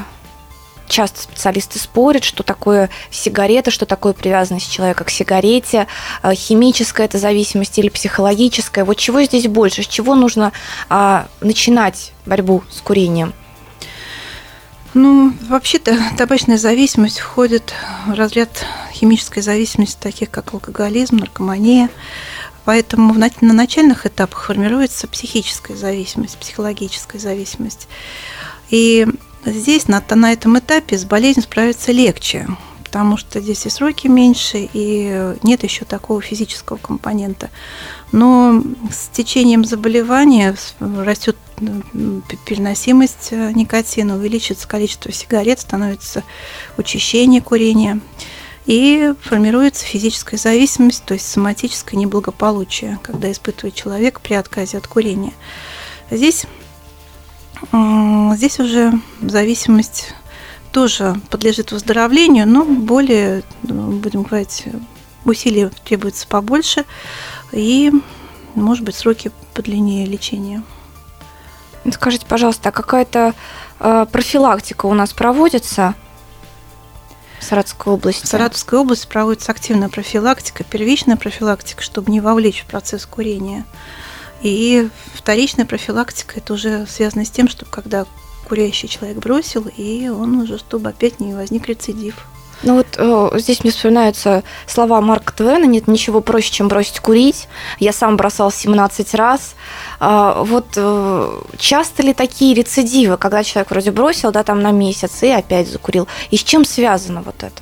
часто 0.88 1.22
специалисты 1.22 1.80
спорят, 1.80 2.24
что 2.24 2.44
такое 2.44 2.90
сигарета, 3.12 3.72
что 3.72 3.86
такое 3.86 4.14
привязанность 4.14 4.72
человека 4.72 5.04
к 5.04 5.10
сигарете, 5.10 5.88
э, 6.24 6.34
химическая 6.34 7.06
это 7.06 7.18
зависимость 7.18 7.78
или 7.78 7.90
психологическая. 7.90 8.86
Вот 8.86 8.96
чего 8.96 9.22
здесь 9.24 9.48
больше, 9.48 9.84
с 9.84 9.88
чего 9.88 10.16
нужно 10.16 10.54
а, 10.90 11.28
начинать 11.42 12.14
борьбу 12.26 12.64
с 12.70 12.82
курением? 12.82 13.34
Ну, 14.94 15.34
вообще-то 15.50 15.98
табачная 16.18 16.58
зависимость 16.58 17.20
входит 17.20 17.74
в 18.06 18.14
разряд 18.14 18.66
химической 18.92 19.42
зависимости, 19.42 19.98
таких 20.00 20.30
как 20.32 20.54
алкоголизм, 20.54 21.18
наркомания. 21.18 21.90
Поэтому 22.66 23.14
на 23.14 23.54
начальных 23.54 24.06
этапах 24.06 24.46
формируется 24.46 25.08
психическая 25.08 25.78
зависимость, 25.78 26.38
психологическая 26.38 27.22
зависимость. 27.22 27.88
И 28.70 29.08
здесь, 29.46 29.88
на, 29.88 30.04
на 30.10 30.34
этом 30.34 30.60
этапе, 30.60 30.98
с 30.98 31.06
болезнью 31.06 31.44
справиться 31.44 31.92
легче, 31.92 32.48
потому 32.98 33.16
что 33.16 33.40
здесь 33.42 33.64
и 33.68 33.70
сроки 33.70 34.08
меньше, 34.08 34.68
и 34.74 35.36
нет 35.44 35.62
еще 35.62 35.86
такого 35.86 36.20
физического 36.20 36.78
компонента. 36.78 37.52
Но 38.12 38.64
с 38.92 39.10
течением 39.10 39.66
заболевания 39.66 40.56
растет 40.80 41.38
переносимость 42.48 43.28
э, 43.30 43.52
никотина, 43.52 44.16
увеличивается 44.16 44.68
количество 44.68 45.12
сигарет, 45.12 45.60
становится 45.60 46.24
учащение 46.76 47.40
курения 47.40 48.00
и 48.66 49.14
формируется 49.22 49.86
физическая 49.86 50.40
зависимость, 50.40 51.04
то 51.06 51.14
есть 51.14 51.30
соматическое 51.30 52.00
неблагополучие, 52.00 52.98
когда 53.04 53.32
испытывает 53.32 53.76
человек 53.76 54.22
при 54.22 54.34
отказе 54.34 54.80
от 54.80 54.88
курения. 54.88 55.34
Здесь, 56.10 56.48
здесь 57.72 58.60
уже 58.60 58.92
зависимость 59.22 60.16
тоже 60.78 61.20
подлежит 61.32 61.72
выздоровлению, 61.72 62.48
но 62.48 62.64
более, 62.64 63.42
будем 63.64 64.22
говорить, 64.22 64.66
усилий 65.26 65.70
требуется 65.84 66.28
побольше, 66.28 66.86
и, 67.52 67.92
может 68.54 68.86
быть, 68.86 68.94
сроки 68.94 69.32
подлиннее 69.56 70.06
лечения. 70.06 70.62
Скажите, 71.92 72.28
пожалуйста, 72.28 72.70
а 72.70 72.72
какая-то 72.72 73.34
э, 73.80 74.06
профилактика 74.12 74.86
у 74.86 74.94
нас 74.94 75.14
проводится 75.14 75.96
в 77.40 77.44
Саратовской 77.44 77.94
области? 77.94 78.24
В 78.24 78.30
Саратовской 78.30 78.78
области 78.78 79.08
проводится 79.08 79.52
активная 79.52 79.90
профилактика, 79.90 80.64
первичная 80.64 81.18
профилактика, 81.18 81.82
чтобы 81.82 82.12
не 82.12 82.22
вовлечь 82.22 82.62
в 82.62 82.68
процесс 82.68 83.08
курения. 83.08 83.66
И 84.44 84.90
вторичная 85.16 85.66
профилактика– 85.66 86.34
это 86.36 86.54
уже 86.54 86.86
связано 86.86 87.26
с 87.26 87.32
тем, 87.32 87.48
чтобы 87.48 87.72
когда 87.72 88.06
курящий 88.48 88.88
человек 88.88 89.18
бросил, 89.18 89.68
и 89.76 90.08
он 90.08 90.40
уже, 90.40 90.58
чтобы 90.58 90.90
опять 90.90 91.20
не 91.20 91.34
возник 91.34 91.68
рецидив. 91.68 92.16
Ну 92.64 92.78
вот 92.78 92.88
э, 92.98 93.30
здесь 93.36 93.64
мне 93.64 93.72
вспоминаются 93.72 94.44
слова 94.66 95.00
Марка 95.00 95.32
Твена 95.34 95.66
«Нет 95.66 95.88
ничего 95.88 96.22
проще, 96.22 96.52
чем 96.52 96.70
бросить 96.70 97.00
курить». 97.00 97.48
Я 97.78 97.94
сам 97.94 98.18
бросал 98.18 98.52
17 98.52 99.14
раз. 99.14 99.56
Э, 100.00 100.42
вот 100.44 100.66
э, 100.76 101.42
часто 101.58 102.02
ли 102.02 102.14
такие 102.14 102.56
рецидивы, 102.56 103.18
когда 103.18 103.44
человек 103.44 103.70
вроде 103.70 103.92
бросил, 103.92 104.32
да, 104.32 104.44
там 104.44 104.62
на 104.62 104.72
месяц 104.72 105.22
и 105.22 105.28
опять 105.28 105.68
закурил? 105.68 106.08
И 106.32 106.38
с 106.38 106.44
чем 106.44 106.66
связано 106.66 107.22
вот 107.22 107.44
это? 107.44 107.62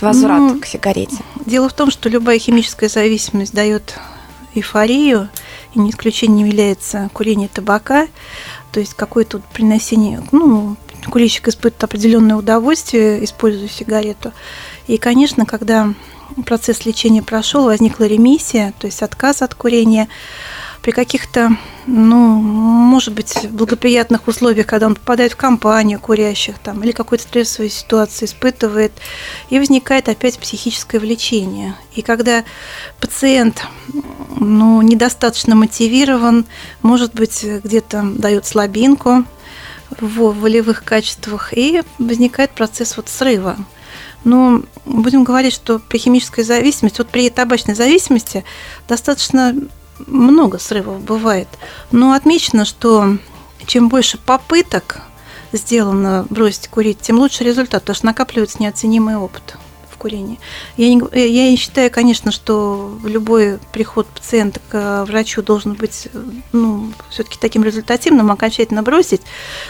Возврат 0.00 0.38
ну, 0.38 0.60
к 0.60 0.66
сигарете. 0.66 1.16
Дело 1.44 1.68
в 1.68 1.72
том, 1.72 1.90
что 1.90 2.08
любая 2.08 2.38
химическая 2.38 2.88
зависимость 2.88 3.52
дает 3.52 3.98
эйфорию, 4.54 5.28
и 5.74 5.78
не 5.78 5.90
исключением 5.90 6.46
является 6.46 7.10
курение 7.12 7.48
табака, 7.48 8.08
то 8.72 8.80
есть 8.80 8.94
какое-то 8.94 9.40
приносение, 9.52 10.22
ну, 10.32 10.76
курильщик 11.10 11.48
испытывает 11.48 11.84
определенное 11.84 12.36
удовольствие, 12.36 13.24
используя 13.24 13.68
сигарету. 13.68 14.32
И, 14.86 14.98
конечно, 14.98 15.46
когда 15.46 15.92
процесс 16.46 16.84
лечения 16.84 17.22
прошел, 17.22 17.64
возникла 17.64 18.04
ремиссия, 18.04 18.72
то 18.78 18.86
есть 18.86 19.02
отказ 19.02 19.42
от 19.42 19.54
курения, 19.54 20.08
при 20.82 20.92
каких-то, 20.92 21.50
ну, 21.86 22.16
может 22.16 23.12
быть, 23.12 23.48
благоприятных 23.50 24.28
условиях, 24.28 24.66
когда 24.66 24.86
он 24.86 24.94
попадает 24.94 25.32
в 25.32 25.36
компанию 25.36 26.00
курящих 26.00 26.58
там, 26.58 26.82
или 26.82 26.92
какой-то 26.92 27.24
стрессовой 27.24 27.68
ситуации 27.68 28.24
испытывает, 28.24 28.92
и 29.50 29.58
возникает 29.58 30.08
опять 30.08 30.38
психическое 30.38 30.98
влечение. 30.98 31.76
И 31.94 32.02
когда 32.02 32.44
пациент 32.98 33.66
ну, 34.36 34.80
недостаточно 34.80 35.54
мотивирован, 35.54 36.46
может 36.82 37.14
быть, 37.14 37.44
где-то 37.44 38.02
дает 38.16 38.46
слабинку, 38.46 39.24
в 39.98 40.32
волевых 40.32 40.84
качествах, 40.84 41.52
и 41.52 41.82
возникает 41.98 42.52
процесс 42.52 42.96
вот 42.96 43.08
срыва. 43.08 43.56
Но 44.22 44.62
будем 44.84 45.24
говорить, 45.24 45.52
что 45.52 45.78
при 45.78 45.98
химической 45.98 46.44
зависимости, 46.44 46.98
вот 46.98 47.08
при 47.08 47.28
табачной 47.30 47.74
зависимости 47.74 48.44
достаточно 48.86 49.54
много 50.06 50.58
срывов 50.58 51.00
бывает. 51.02 51.48
Но 51.90 52.12
отмечено, 52.12 52.64
что 52.64 53.16
чем 53.66 53.88
больше 53.88 54.18
попыток 54.18 55.02
сделано 55.52 56.26
бросить 56.30 56.68
курить, 56.68 57.00
тем 57.00 57.18
лучше 57.18 57.44
результат, 57.44 57.82
потому 57.82 57.96
что 57.96 58.06
накапливается 58.06 58.62
неоценимый 58.62 59.16
опыт 59.16 59.56
курения. 60.00 60.38
Я 60.76 60.92
не, 60.92 61.02
я 61.12 61.56
считаю, 61.56 61.90
конечно, 61.90 62.32
что 62.32 62.98
любой 63.04 63.58
приход 63.70 64.06
пациента 64.06 64.58
к 64.68 65.04
врачу 65.04 65.42
должен 65.42 65.74
быть 65.74 66.08
ну, 66.52 66.92
все-таки 67.10 67.38
таким 67.38 67.62
результативным, 67.62 68.32
окончательно 68.32 68.82
бросить, 68.82 69.20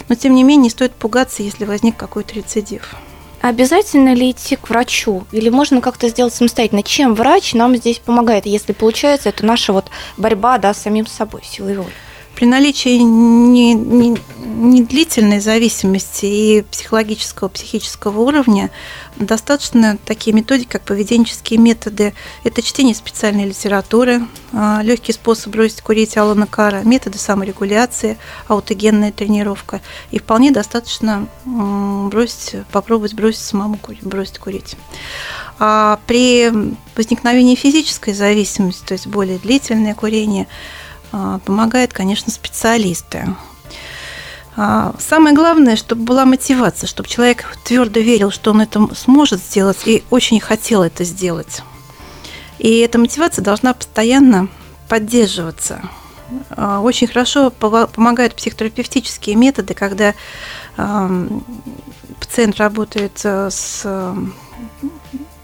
но 0.08 0.14
тем 0.14 0.34
не 0.34 0.44
менее 0.44 0.64
не 0.64 0.70
стоит 0.70 0.94
пугаться, 0.94 1.42
если 1.42 1.64
возник 1.64 1.96
какой-то 1.96 2.34
рецидив. 2.34 2.94
Обязательно 3.40 4.12
ли 4.12 4.32
идти 4.32 4.56
к 4.56 4.68
врачу? 4.68 5.24
Или 5.32 5.48
можно 5.48 5.80
как-то 5.80 6.08
сделать 6.08 6.34
самостоятельно? 6.34 6.82
Чем 6.82 7.14
врач 7.14 7.54
нам 7.54 7.74
здесь 7.76 7.98
помогает? 7.98 8.44
Если 8.44 8.72
получается, 8.72 9.30
это 9.30 9.46
наша 9.46 9.72
вот 9.72 9.86
борьба 10.18 10.58
да, 10.58 10.74
с 10.74 10.82
самим 10.82 11.06
собой, 11.06 11.42
силой 11.42 11.76
воли. 11.76 11.92
При 12.40 12.46
наличии 12.46 12.96
не, 12.96 13.74
не, 13.74 14.16
не 14.38 14.82
длительной 14.82 15.40
зависимости 15.40 16.24
и 16.24 16.62
психологического, 16.62 17.48
психического 17.48 18.18
уровня 18.22 18.70
достаточно 19.16 19.98
такие 20.06 20.34
методики, 20.34 20.68
как 20.68 20.80
поведенческие 20.80 21.58
методы. 21.58 22.14
Это 22.42 22.62
чтение 22.62 22.94
специальной 22.94 23.44
литературы, 23.44 24.22
а, 24.54 24.80
легкий 24.82 25.12
способ 25.12 25.52
бросить 25.52 25.82
курить 25.82 26.16
Алана 26.16 26.46
Кара, 26.46 26.80
методы 26.82 27.18
саморегуляции, 27.18 28.16
аутогенная 28.48 29.12
тренировка. 29.12 29.82
И 30.10 30.18
вполне 30.18 30.50
достаточно 30.50 31.28
бросить, 31.44 32.64
попробовать 32.72 33.12
бросить 33.12 33.42
самому 33.42 33.76
курить, 33.76 34.02
бросить 34.02 34.38
курить. 34.38 34.76
А 35.58 36.00
при 36.06 36.50
возникновении 36.96 37.54
физической 37.54 38.14
зависимости, 38.14 38.82
то 38.86 38.94
есть 38.94 39.08
более 39.08 39.36
длительное 39.36 39.94
курение, 39.94 40.46
помогают, 41.10 41.92
конечно, 41.92 42.30
специалисты. 42.32 43.26
А, 44.56 44.94
самое 44.98 45.34
главное, 45.34 45.76
чтобы 45.76 46.02
была 46.04 46.24
мотивация, 46.24 46.86
чтобы 46.86 47.08
человек 47.08 47.56
твердо 47.64 48.00
верил, 48.00 48.30
что 48.30 48.50
он 48.50 48.60
это 48.60 48.94
сможет 48.94 49.40
сделать 49.40 49.78
и 49.86 50.04
очень 50.10 50.40
хотел 50.40 50.82
это 50.82 51.04
сделать. 51.04 51.62
И 52.58 52.78
эта 52.80 52.98
мотивация 52.98 53.42
должна 53.42 53.72
постоянно 53.72 54.48
поддерживаться. 54.88 55.82
А, 56.50 56.80
очень 56.80 57.06
хорошо 57.06 57.50
помогают 57.50 58.34
психотерапевтические 58.34 59.36
методы, 59.36 59.74
когда 59.74 60.14
пациент 60.76 62.56
работает 62.58 63.18
с 63.24 63.86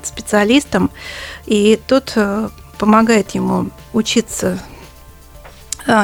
специалистом, 0.02 0.90
и 1.46 1.80
тот 1.88 2.12
э, 2.14 2.48
помогает 2.78 3.32
ему 3.32 3.70
учиться 3.92 4.58
а, 4.58 4.75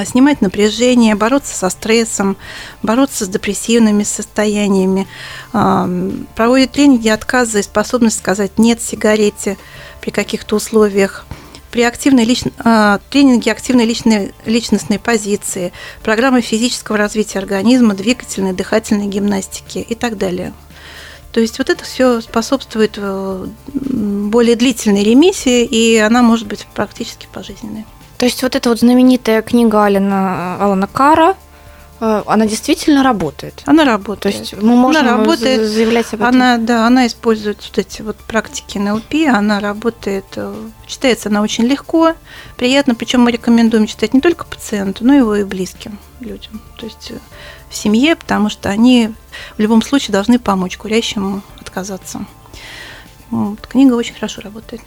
снимать 0.04 0.40
напряжение, 0.40 1.14
бороться 1.14 1.54
со 1.54 1.68
стрессом, 1.70 2.36
бороться 2.82 3.24
с 3.24 3.28
депрессивными 3.28 4.04
состояниями, 4.04 5.08
а, 5.52 5.88
проводит 6.36 6.72
тренинги 6.72 7.08
отказа 7.08 7.58
и 7.58 7.62
способность 7.62 8.18
сказать 8.18 8.58
«нет» 8.58 8.80
сигарете 8.80 9.58
при 10.00 10.10
каких-то 10.10 10.56
условиях. 10.56 11.26
при 11.70 11.82
активной 11.82 12.24
лич... 12.24 12.42
э, 12.44 12.98
тренинге 13.08 13.50
активной 13.50 13.86
личной, 13.86 14.34
личностной 14.44 14.98
позиции, 14.98 15.72
программы 16.02 16.42
физического 16.42 16.98
развития 16.98 17.38
организма, 17.38 17.94
двигательной, 17.94 18.52
дыхательной 18.52 19.06
гимнастики 19.06 19.78
и 19.78 19.94
так 19.94 20.18
далее. 20.18 20.52
То 21.32 21.40
есть 21.40 21.56
вот 21.56 21.70
это 21.70 21.82
все 21.82 22.20
способствует 22.20 22.98
э, 22.98 23.46
более 23.72 24.54
длительной 24.54 25.02
ремиссии, 25.02 25.64
и 25.64 25.96
она 25.96 26.20
может 26.20 26.46
быть 26.46 26.66
практически 26.74 27.26
пожизненной. 27.32 27.86
То 28.22 28.26
есть 28.26 28.40
вот 28.44 28.54
эта 28.54 28.68
вот 28.68 28.78
знаменитая 28.78 29.42
книга 29.42 29.84
Алина, 29.84 30.56
Алана 30.60 30.86
Кара, 30.86 31.34
э, 31.98 32.22
она 32.24 32.46
действительно 32.46 33.02
работает. 33.02 33.64
Она 33.66 33.84
работает. 33.84 34.20
То 34.20 34.28
есть 34.28 34.62
мы 34.62 34.76
можем 34.76 35.02
она 35.02 35.16
работает, 35.16 35.68
заявлять 35.68 36.06
об 36.14 36.20
этом. 36.20 36.28
Она, 36.28 36.56
да, 36.56 36.86
она 36.86 37.08
использует 37.08 37.60
вот 37.64 37.78
эти 37.78 38.00
вот 38.00 38.16
практики 38.18 38.78
НЛП, 38.78 39.26
она 39.26 39.58
работает, 39.58 40.24
э, 40.36 40.54
читается 40.86 41.30
она 41.30 41.42
очень 41.42 41.64
легко, 41.64 42.14
приятно, 42.56 42.94
причем 42.94 43.22
мы 43.22 43.32
рекомендуем 43.32 43.88
читать 43.88 44.14
не 44.14 44.20
только 44.20 44.44
пациенту, 44.44 45.04
но 45.04 45.14
и 45.14 45.16
его 45.16 45.34
и 45.34 45.42
близким 45.42 45.98
людям. 46.20 46.60
То 46.78 46.86
есть 46.86 47.10
э, 47.10 47.18
в 47.70 47.74
семье, 47.74 48.14
потому 48.14 48.50
что 48.50 48.68
они 48.68 49.12
в 49.56 49.60
любом 49.60 49.82
случае 49.82 50.12
должны 50.12 50.38
помочь 50.38 50.76
курящему 50.76 51.42
отказаться. 51.60 52.24
Вот, 53.32 53.66
книга 53.66 53.94
очень 53.94 54.14
хорошо 54.14 54.42
работает. 54.42 54.82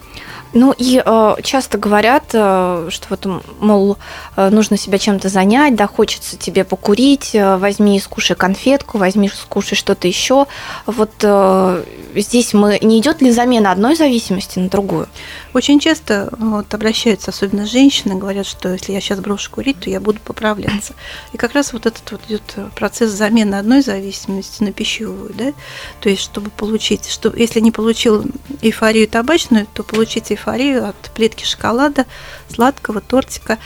Ну 0.53 0.71
и 0.77 1.01
э, 1.03 1.35
часто 1.41 1.79
говорят, 1.79 2.25
э, 2.31 2.89
что 2.91 3.07
вот, 3.09 3.25
мол, 3.59 3.97
э, 4.37 4.49
нужно 4.51 4.77
себя 4.77 4.99
чем-то 4.99 5.29
занять, 5.29 5.75
да, 5.75 5.87
хочется 5.87 6.37
тебе 6.37 6.63
покурить, 6.63 7.33
э, 7.33 7.57
возьми 7.57 7.97
и 7.97 7.99
скушай 7.99 8.35
конфетку, 8.35 8.99
возьми, 8.99 9.29
скушай 9.29 9.75
что-то 9.75 10.07
еще. 10.07 10.45
Вот 10.85 11.09
э, 11.23 11.83
здесь 12.13 12.53
мы 12.53 12.77
не 12.83 12.99
идет 12.99 13.23
ли 13.23 13.31
замена 13.31 13.71
одной 13.71 13.95
зависимости 13.95 14.59
на 14.59 14.69
другую? 14.69 15.07
Очень 15.55 15.79
часто 15.79 16.27
вот, 16.37 16.73
обращаются, 16.73 17.31
особенно 17.31 17.65
женщины, 17.65 18.15
говорят, 18.15 18.45
что 18.45 18.73
если 18.73 18.91
я 18.91 18.99
сейчас 18.99 19.21
брошу 19.21 19.49
курить, 19.49 19.79
то 19.79 19.89
я 19.89 20.01
буду 20.01 20.19
поправляться. 20.19 20.95
И 21.31 21.37
как 21.37 21.53
раз 21.53 21.71
вот 21.71 21.85
этот 21.85 22.11
вот 22.11 22.19
идет 22.27 22.43
процесс 22.75 23.11
замены 23.11 23.55
одной 23.55 23.81
зависимости 23.81 24.61
на 24.61 24.73
пищевую, 24.73 25.33
да, 25.33 25.53
то 26.01 26.09
есть 26.09 26.23
чтобы 26.23 26.49
получить, 26.49 27.09
чтобы, 27.09 27.39
если 27.39 27.61
не 27.61 27.71
получил 27.71 28.25
эйфорию 28.61 29.07
табачную, 29.07 29.65
то 29.73 29.83
получить 29.83 30.29
эйфорию 30.29 30.89
от 30.89 30.97
плитки 31.13 31.45
шоколада, 31.45 32.05
сладкого 32.53 32.99
тортика. 32.99 33.57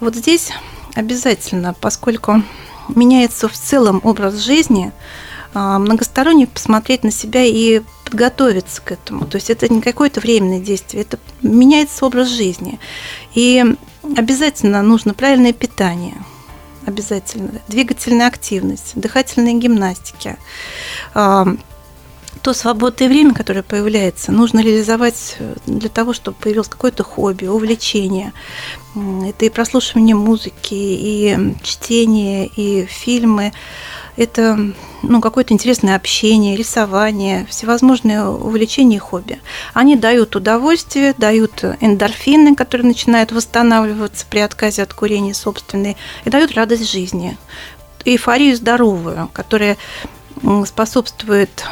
Вот 0.00 0.16
здесь 0.16 0.50
обязательно, 0.96 1.76
поскольку 1.80 2.42
меняется 2.88 3.46
в 3.46 3.52
целом 3.52 4.00
образ 4.02 4.38
жизни, 4.38 4.90
а, 5.54 5.78
многосторонне 5.78 6.48
посмотреть 6.48 7.04
на 7.04 7.12
себя 7.12 7.44
и 7.44 7.82
подготовиться 8.14 8.80
к 8.80 8.92
этому. 8.92 9.26
То 9.26 9.36
есть 9.36 9.50
это 9.50 9.72
не 9.72 9.80
какое-то 9.80 10.20
временное 10.20 10.60
действие, 10.60 11.02
это 11.02 11.18
меняется 11.42 12.06
образ 12.06 12.28
жизни. 12.28 12.78
И 13.34 13.64
обязательно 14.16 14.82
нужно 14.82 15.14
правильное 15.14 15.52
питание, 15.52 16.14
обязательно 16.86 17.60
двигательная 17.66 18.28
активность, 18.28 18.92
дыхательные 18.94 19.54
гимнастики. 19.54 20.36
То 22.44 22.52
свободное 22.52 23.08
время, 23.08 23.32
которое 23.32 23.62
появляется, 23.62 24.30
нужно 24.30 24.60
реализовать 24.60 25.36
э, 25.38 25.54
для 25.66 25.88
того, 25.88 26.12
чтобы 26.12 26.36
появилось 26.38 26.68
какое-то 26.68 27.02
хобби, 27.02 27.46
увлечение. 27.46 28.34
Это 28.94 29.46
и 29.46 29.48
прослушивание 29.48 30.14
музыки, 30.14 30.74
и 30.74 31.54
чтение, 31.62 32.46
и 32.54 32.84
фильмы 32.84 33.52
это 34.16 34.58
ну, 35.02 35.20
какое-то 35.20 35.54
интересное 35.54 35.96
общение, 35.96 36.54
рисование, 36.54 37.46
всевозможные 37.46 38.26
увлечения 38.26 38.96
и 38.96 39.00
хобби. 39.00 39.40
Они 39.72 39.96
дают 39.96 40.36
удовольствие, 40.36 41.14
дают 41.16 41.64
эндорфины, 41.80 42.54
которые 42.54 42.86
начинают 42.86 43.32
восстанавливаться 43.32 44.26
при 44.28 44.40
отказе 44.40 44.82
от 44.82 44.94
курения 44.94 45.34
собственной, 45.34 45.96
и 46.24 46.30
дают 46.30 46.52
радость 46.52 46.90
жизни, 46.90 47.36
эйфорию 48.04 48.54
здоровую, 48.54 49.30
которая 49.32 49.76
способствует 50.66 51.64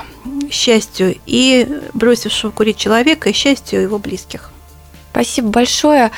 счастью 0.50 1.16
и 1.26 1.80
бросившего 1.94 2.50
курить 2.50 2.76
человека, 2.76 3.30
и 3.30 3.32
счастью 3.32 3.82
его 3.82 3.98
близких. 3.98 4.50
Спасибо 5.10 5.48
большое. 5.48 6.10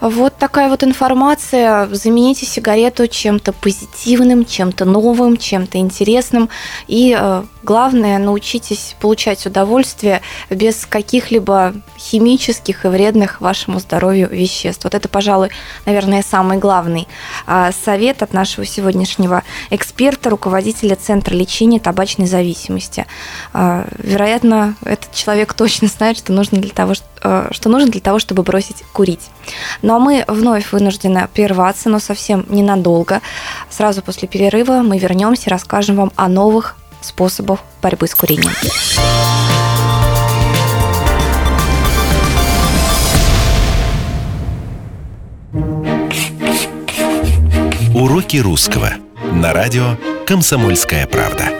Вот 0.00 0.36
такая 0.36 0.68
вот 0.68 0.84
информация. 0.84 1.88
Замените 1.92 2.46
сигарету 2.46 3.08
чем-то 3.08 3.52
позитивным, 3.52 4.44
чем-то 4.44 4.84
новым, 4.84 5.36
чем-то 5.36 5.78
интересным. 5.78 6.48
И 6.86 7.16
э, 7.18 7.42
главное, 7.64 8.18
научитесь 8.18 8.94
получать 9.00 9.44
удовольствие 9.44 10.22
без 10.50 10.86
каких-либо 10.86 11.74
химических 11.98 12.84
и 12.84 12.88
вредных 12.88 13.40
вашему 13.40 13.80
здоровью 13.80 14.28
веществ. 14.30 14.84
Вот 14.84 14.94
это, 14.94 15.08
пожалуй, 15.08 15.50
наверное, 15.86 16.22
самый 16.22 16.58
главный 16.58 17.08
э, 17.46 17.70
совет 17.84 18.22
от 18.22 18.32
нашего 18.32 18.64
сегодняшнего 18.64 19.42
эксперта, 19.70 20.30
руководителя 20.30 20.96
Центра 20.96 21.34
лечения 21.34 21.80
табачной 21.80 22.26
зависимости. 22.26 23.06
Э, 23.52 23.84
вероятно, 23.98 24.74
этот 24.84 25.12
человек 25.12 25.54
точно 25.54 25.88
знает, 25.88 26.18
что 26.18 26.32
нужно 26.32 26.58
для 26.58 26.70
того, 26.70 26.94
что 26.94 27.68
нужно 27.68 27.90
для 27.90 28.00
того, 28.00 28.18
чтобы 28.18 28.42
бросить 28.42 28.84
курить. 28.92 29.30
Ну 29.82 29.94
а 29.94 29.98
мы 29.98 30.24
вновь 30.28 30.72
вынуждены 30.72 31.28
прерваться, 31.32 31.88
но 31.88 31.98
совсем 31.98 32.46
ненадолго. 32.48 33.20
Сразу 33.70 34.02
после 34.02 34.28
перерыва 34.28 34.82
мы 34.82 34.98
вернемся 34.98 35.44
и 35.46 35.50
расскажем 35.50 35.96
вам 35.96 36.12
о 36.16 36.28
новых 36.28 36.76
способах 37.00 37.60
борьбы 37.82 38.06
с 38.06 38.14
курением. 38.14 38.52
Уроки 48.08 48.38
русского 48.38 48.94
на 49.34 49.52
радио 49.52 49.98
«Комсомольская 50.26 51.06
правда». 51.06 51.50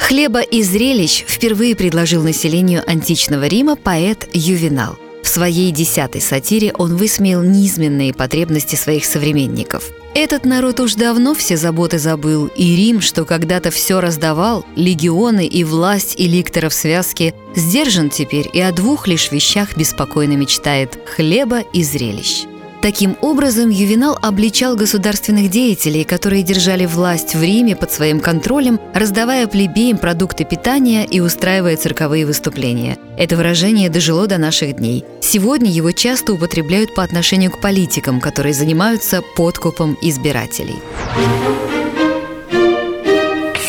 Хлеба 0.00 0.40
и 0.40 0.64
зрелищ 0.64 1.24
впервые 1.24 1.76
предложил 1.76 2.24
населению 2.24 2.82
античного 2.84 3.46
Рима 3.46 3.76
поэт 3.76 4.28
Ювенал. 4.32 4.96
В 5.22 5.28
своей 5.28 5.70
десятой 5.70 6.20
сатире 6.20 6.72
он 6.76 6.96
высмеял 6.96 7.44
низменные 7.44 8.12
потребности 8.12 8.74
своих 8.74 9.04
современников. 9.04 9.84
Этот 10.16 10.44
народ 10.44 10.80
уж 10.80 10.96
давно 10.96 11.34
все 11.34 11.56
заботы 11.56 12.00
забыл, 12.00 12.48
и 12.48 12.74
Рим, 12.74 13.00
что 13.00 13.24
когда-то 13.24 13.70
все 13.70 14.00
раздавал, 14.00 14.66
легионы 14.74 15.46
и 15.46 15.62
власть 15.62 16.18
и 16.18 16.26
ликтора 16.26 16.70
в 16.70 16.74
связке, 16.74 17.34
сдержан 17.54 18.10
теперь 18.10 18.50
и 18.52 18.60
о 18.60 18.72
двух 18.72 19.06
лишь 19.06 19.30
вещах 19.30 19.76
беспокойно 19.76 20.32
мечтает– 20.32 20.98
хлеба 21.14 21.60
и 21.60 21.84
зрелищ. 21.84 22.46
Таким 22.82 23.16
образом, 23.20 23.70
Ювенал 23.70 24.18
обличал 24.20 24.74
государственных 24.74 25.50
деятелей, 25.50 26.02
которые 26.02 26.42
держали 26.42 26.84
власть 26.84 27.36
в 27.36 27.40
Риме 27.40 27.76
под 27.76 27.92
своим 27.92 28.18
контролем, 28.18 28.80
раздавая 28.92 29.46
плебеям 29.46 29.98
продукты 29.98 30.44
питания 30.44 31.04
и 31.04 31.20
устраивая 31.20 31.76
цирковые 31.76 32.26
выступления. 32.26 32.98
Это 33.16 33.36
выражение 33.36 33.88
дожило 33.88 34.26
до 34.26 34.36
наших 34.36 34.74
дней. 34.74 35.04
Сегодня 35.20 35.70
его 35.70 35.92
часто 35.92 36.32
употребляют 36.32 36.92
по 36.92 37.04
отношению 37.04 37.52
к 37.52 37.60
политикам, 37.60 38.20
которые 38.20 38.52
занимаются 38.52 39.22
подкупом 39.36 39.96
избирателей. 40.02 40.80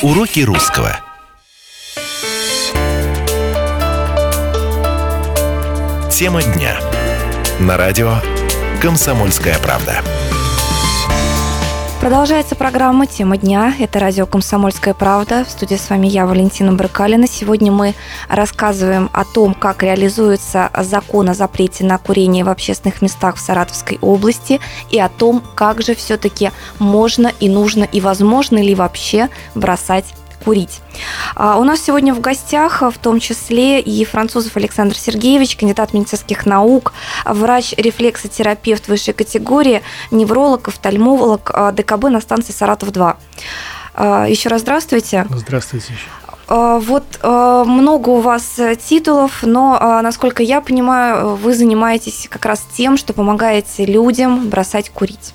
Уроки 0.01 0.39
русского. 0.39 0.99
Тема 6.09 6.41
дня. 6.41 6.79
На 7.59 7.77
радио 7.77 8.15
«Комсомольская 8.83 9.57
правда». 9.59 10.01
Продолжается 12.01 12.53
программа 12.55 13.07
«Тема 13.07 13.37
дня». 13.37 13.73
Это 13.79 13.97
радио 13.97 14.25
«Комсомольская 14.25 14.93
правда». 14.93 15.45
В 15.45 15.49
студии 15.49 15.75
с 15.75 15.89
вами 15.89 16.07
я, 16.07 16.25
Валентина 16.25 16.73
Брыкалина. 16.73 17.25
Сегодня 17.25 17.71
мы 17.71 17.93
рассказываем 18.27 19.09
о 19.13 19.23
том, 19.23 19.53
как 19.53 19.83
реализуется 19.83 20.69
закон 20.77 21.29
о 21.29 21.33
запрете 21.33 21.85
на 21.85 21.97
курение 21.97 22.43
в 22.43 22.49
общественных 22.49 23.01
местах 23.01 23.37
в 23.37 23.39
Саратовской 23.39 23.99
области 24.01 24.59
и 24.91 24.99
о 24.99 25.07
том, 25.07 25.41
как 25.55 25.81
же 25.81 25.95
все-таки 25.95 26.51
можно 26.77 27.31
и 27.39 27.47
нужно 27.47 27.85
и 27.85 28.01
возможно 28.01 28.61
ли 28.61 28.75
вообще 28.75 29.29
бросать 29.55 30.13
курить. 30.43 30.81
А 31.35 31.57
у 31.57 31.63
нас 31.63 31.81
сегодня 31.81 32.13
в 32.13 32.19
гостях 32.19 32.81
в 32.81 32.97
том 32.97 33.19
числе 33.19 33.79
и 33.79 34.05
французов 34.05 34.55
Александр 34.57 34.95
Сергеевич, 34.95 35.55
кандидат 35.55 35.93
медицинских 35.93 36.45
наук, 36.45 36.93
врач-рефлексотерапевт 37.25 38.87
высшей 38.87 39.13
категории, 39.13 39.81
невролог, 40.11 40.67
офтальмолог 40.67 41.51
а, 41.53 41.71
ДКБ 41.71 42.05
на 42.09 42.21
станции 42.21 42.53
Саратов-2. 42.53 43.15
А, 43.95 44.25
Еще 44.27 44.49
раз 44.49 44.61
здравствуйте. 44.61 45.25
Здравствуйте. 45.29 45.93
Вот 46.49 47.05
много 47.23 48.09
у 48.09 48.19
вас 48.19 48.59
титулов, 48.85 49.43
но, 49.43 50.01
насколько 50.03 50.43
я 50.43 50.59
понимаю, 50.59 51.35
вы 51.37 51.55
занимаетесь 51.55 52.27
как 52.29 52.45
раз 52.45 52.67
тем, 52.75 52.97
что 52.97 53.13
помогаете 53.13 53.85
людям 53.85 54.49
бросать 54.49 54.89
курить. 54.89 55.33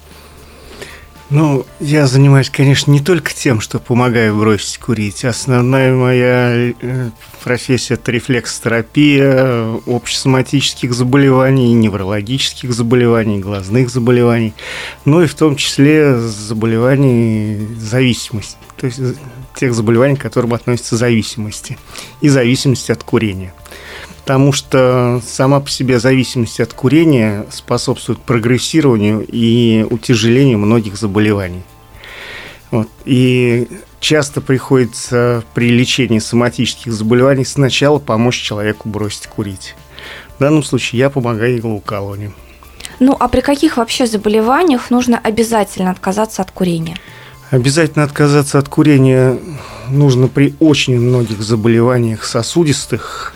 Ну, 1.30 1.66
я 1.78 2.06
занимаюсь, 2.06 2.48
конечно, 2.48 2.90
не 2.90 3.00
только 3.00 3.34
тем, 3.34 3.60
что 3.60 3.78
помогаю 3.78 4.34
бросить 4.34 4.78
курить. 4.78 5.26
Основная 5.26 5.94
моя 5.94 6.72
э, 6.80 7.10
профессия– 7.44 7.94
это 7.94 8.12
рефлексотерапия 8.12 9.78
общесоматических 9.86 10.94
заболеваний, 10.94 11.74
неврологических 11.74 12.72
заболеваний, 12.72 13.40
глазных 13.40 13.90
заболеваний, 13.90 14.54
ну 15.04 15.20
и 15.22 15.26
в 15.26 15.34
том 15.34 15.56
числе 15.56 16.18
заболеваний 16.18 17.68
зависимости, 17.76 18.56
то 18.76 18.86
есть 18.86 19.00
тех 19.54 19.74
заболеваний, 19.74 20.16
к 20.16 20.22
которым 20.22 20.54
относятся 20.54 20.96
зависимости 20.96 21.76
и 22.22 22.30
зависимости 22.30 22.90
от 22.90 23.02
курения 23.02 23.52
потому 24.28 24.52
что 24.52 25.22
сама 25.26 25.58
по 25.58 25.70
себе 25.70 25.98
зависимость 25.98 26.60
от 26.60 26.74
курения 26.74 27.46
способствует 27.50 28.18
прогрессированию 28.18 29.24
и 29.26 29.86
утяжелению 29.88 30.58
многих 30.58 30.98
заболеваний. 30.98 31.62
Вот. 32.70 32.88
И 33.06 33.66
часто 34.00 34.42
приходится 34.42 35.42
при 35.54 35.70
лечении 35.70 36.18
соматических 36.18 36.92
заболеваний 36.92 37.46
сначала 37.46 37.98
помочь 37.98 38.36
человеку 38.36 38.90
бросить 38.90 39.28
курить. 39.28 39.74
В 40.36 40.40
данном 40.40 40.62
случае 40.62 40.98
я 40.98 41.08
помогаю 41.08 41.56
иглоукалыванием. 41.56 42.34
Ну, 43.00 43.16
а 43.18 43.28
при 43.28 43.40
каких 43.40 43.78
вообще 43.78 44.06
заболеваниях 44.06 44.90
нужно 44.90 45.18
обязательно 45.18 45.90
отказаться 45.90 46.42
от 46.42 46.50
курения? 46.50 46.98
Обязательно 47.50 48.04
отказаться 48.04 48.58
от 48.58 48.68
курения 48.68 49.38
нужно 49.88 50.28
при 50.28 50.54
очень 50.60 51.00
многих 51.00 51.40
заболеваниях 51.40 52.26
сосудистых, 52.26 53.34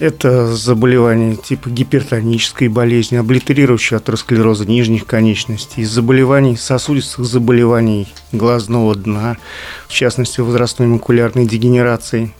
это 0.00 0.54
заболевания 0.54 1.36
типа 1.36 1.70
гипертонической 1.70 2.68
болезни, 2.68 3.16
облитерирующей 3.16 3.96
атеросклероза 3.96 4.66
нижних 4.66 5.06
конечностей, 5.06 5.84
заболеваний, 5.84 6.56
сосудистых 6.56 7.24
заболеваний 7.24 8.08
глазного 8.32 8.94
дна, 8.94 9.36
в 9.88 9.92
частности, 9.92 10.40
возрастной 10.40 10.88
макулярной 10.88 11.46
дегенерации, 11.46 12.32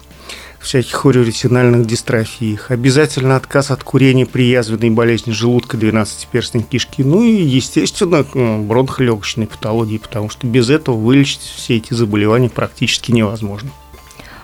всяких 0.61 0.93
хориоретинальных 0.93 1.87
дистрофиях. 1.87 2.71
Обязательно 2.71 3.37
отказ 3.37 3.71
от 3.71 3.83
курения 3.85 4.27
при 4.27 4.45
язвенной 4.49 4.91
болезни 4.91 5.33
желудка, 5.33 5.77
12-перстной 5.77 6.63
кишки, 6.63 7.03
ну 7.03 7.23
и, 7.23 7.43
естественно, 7.43 8.25
бронхолегочной 8.25 9.47
патологии, 9.47 9.99
потому 9.99 10.31
что 10.31 10.47
без 10.47 10.71
этого 10.71 10.97
вылечить 10.97 11.41
все 11.41 11.77
эти 11.77 11.95
заболевания 11.95 12.51
практически 12.51 13.13
невозможно. 13.13 13.71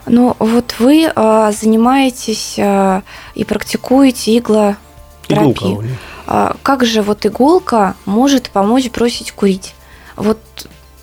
Ну, 0.07 0.37
вот 0.39 0.77
вы 0.79 1.11
э, 1.15 1.53
занимаетесь 1.59 2.55
э, 2.59 3.03
и 3.35 3.45
практикуете 3.45 4.39
иглотерапию. 4.39 5.97
А 6.27 6.57
как 6.63 6.85
же 6.85 7.03
вот 7.03 7.27
иголка 7.27 7.95
может 8.05 8.51
помочь 8.51 8.91
бросить 8.91 9.33
курить? 9.33 9.75
Вот 10.17 10.39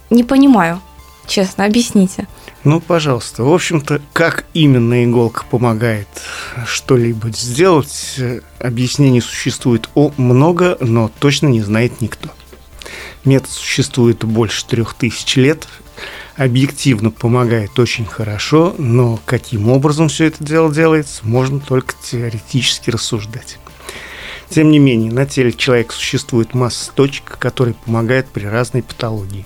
не 0.10 0.24
понимаю, 0.24 0.82
честно, 1.28 1.66
объясните. 1.66 2.28
Ну, 2.64 2.80
пожалуйста. 2.80 3.44
В 3.44 3.52
общем-то, 3.52 4.02
как 4.14 4.46
именно 4.54 5.04
иголка 5.04 5.44
помогает 5.50 6.08
что-либо 6.66 7.30
сделать, 7.32 8.20
объяснений 8.60 9.22
существует 9.22 9.90
о 9.96 10.12
много, 10.18 10.78
но 10.80 11.10
точно 11.20 11.48
не 11.48 11.62
знает 11.62 12.02
никто. 12.02 12.30
Метод 13.26 13.50
существует 13.50 14.24
больше 14.24 14.66
трех 14.66 14.94
тысяч 14.94 15.36
лет, 15.36 15.68
объективно 16.44 17.12
помогает 17.12 17.78
очень 17.78 18.06
хорошо, 18.06 18.74
но 18.78 19.20
каким 19.26 19.70
образом 19.70 20.10
все 20.10 20.26
это 20.26 20.44
дело 20.44 20.74
делается, 20.74 21.22
можно 21.24 21.60
только 21.60 21.94
теоретически 22.02 22.90
рассуждать. 22.90 23.60
Тем 24.50 24.70
не 24.70 24.80
менее, 24.80 25.12
на 25.12 25.26
теле 25.26 25.54
человека 25.54 25.94
существует 25.94 26.54
масса 26.54 26.92
точек, 26.94 27.38
которые 27.38 27.74
помогают 27.74 28.28
при 28.28 28.46
разной 28.46 28.84
патологии. 28.84 29.46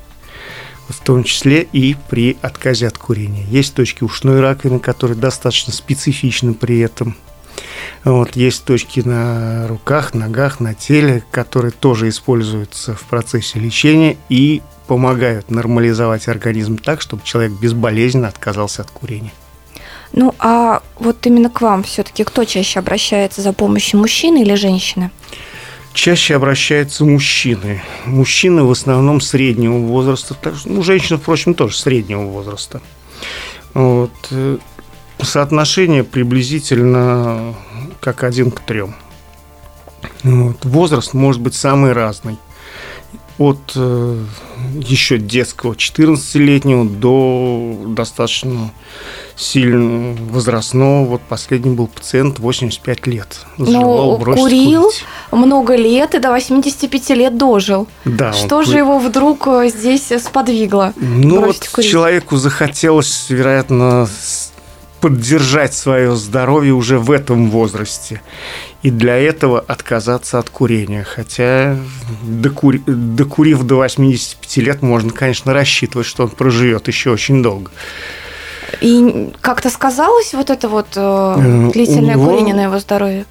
В 0.89 0.99
том 1.03 1.23
числе 1.23 1.63
и 1.63 1.95
при 2.09 2.37
отказе 2.41 2.87
от 2.87 2.97
курения. 2.97 3.45
Есть 3.49 3.73
точки 3.73 4.03
ушной 4.03 4.39
раковины, 4.39 4.79
которые 4.79 5.17
достаточно 5.17 5.73
специфичны 5.73 6.53
при 6.53 6.79
этом. 6.79 7.15
Вот, 8.03 8.35
есть 8.35 8.65
точки 8.65 8.99
на 8.99 9.67
руках, 9.67 10.13
ногах, 10.13 10.59
на 10.59 10.73
теле, 10.73 11.23
которые 11.31 11.71
тоже 11.71 12.09
используются 12.09 12.93
в 12.93 13.01
процессе 13.01 13.59
лечения 13.59 14.17
и 14.29 14.61
помогают 14.87 15.51
нормализовать 15.51 16.27
организм 16.27 16.77
так, 16.77 17.01
чтобы 17.01 17.23
человек 17.23 17.53
безболезненно 17.59 18.27
отказался 18.27 18.83
от 18.83 18.91
курения. 18.91 19.31
Ну, 20.13 20.33
а 20.39 20.81
вот 20.97 21.25
именно 21.25 21.49
к 21.49 21.61
вам 21.61 21.83
все-таки 21.83 22.23
кто 22.23 22.45
чаще 22.45 22.79
обращается 22.79 23.41
за 23.41 23.53
помощью, 23.53 23.99
мужчины 23.99 24.41
или 24.41 24.55
женщины? 24.55 25.11
Чаще 25.93 26.35
обращаются 26.35 27.05
мужчины. 27.05 27.81
Мужчины 28.05 28.63
в 28.63 28.71
основном 28.71 29.21
среднего 29.21 29.77
возраста, 29.77 30.35
ну, 30.65 30.83
женщины, 30.83 31.17
впрочем, 31.17 31.53
тоже 31.53 31.77
среднего 31.77 32.23
возраста. 32.23 32.81
Вот. 33.73 34.11
Э, 34.31 34.57
соотношение 35.21 36.03
приблизительно 36.03 37.55
как 37.99 38.23
один 38.23 38.51
к 38.51 38.59
трем. 38.61 38.95
Вот. 40.23 40.63
Возраст 40.65 41.13
может 41.13 41.41
быть 41.41 41.55
самый 41.55 41.93
разный 41.93 42.37
от 43.37 43.73
э, 43.75 44.17
еще 44.79 45.17
детского 45.17 45.73
14-летнего 45.73 46.85
до 46.85 47.83
достаточно 47.87 48.71
сильно 49.35 50.15
возрастного. 50.29 51.05
Вот 51.05 51.21
последний 51.21 51.75
был 51.75 51.87
пациент 51.87 52.39
85 52.39 53.07
лет. 53.07 53.39
Ну, 53.57 54.17
курил 54.17 54.83
курить. 54.83 55.05
много 55.31 55.75
лет 55.75 56.15
и 56.15 56.19
до 56.19 56.31
85 56.31 57.09
лет 57.11 57.37
дожил. 57.37 57.87
Да. 58.05 58.31
Что 58.31 58.63
же 58.63 58.71
кур... 58.71 58.77
его 58.77 58.99
вдруг 58.99 59.47
э, 59.47 59.69
здесь 59.69 60.11
сподвигло? 60.23 60.93
Ну 60.95 61.41
вот 61.45 61.67
курить? 61.73 61.91
человеку 61.91 62.37
захотелось, 62.37 63.29
вероятно, 63.29 64.07
поддержать 65.01 65.73
свое 65.73 66.15
здоровье 66.15 66.73
уже 66.73 66.97
в 66.97 67.11
этом 67.11 67.51
возрасте. 67.51 68.21
И 68.85 68.91
для 68.91 69.17
этого 69.17 69.59
отказаться 69.59 70.37
от 70.37 70.51
курения. 70.51 71.03
Хотя, 71.03 71.75
докури... 72.21 72.83
докурив 72.85 73.63
до 73.63 73.77
85 73.77 74.57
лет, 74.57 74.83
можно, 74.83 75.09
конечно, 75.09 75.53
рассчитывать, 75.53 76.05
что 76.05 76.25
он 76.25 76.29
проживет 76.29 76.87
еще 76.87 77.09
очень 77.09 77.41
долго. 77.41 77.71
И 78.81 79.31
как-то 79.41 79.71
сказалось 79.71 80.35
вот 80.35 80.51
это 80.51 80.69
вот 80.69 80.89
э, 80.97 80.99
э 80.99 81.71
длительное 81.73 82.13
него... 82.13 82.29
курение 82.29 82.53
на 82.53 82.65
его 82.65 82.77
здоровье? 82.77 83.25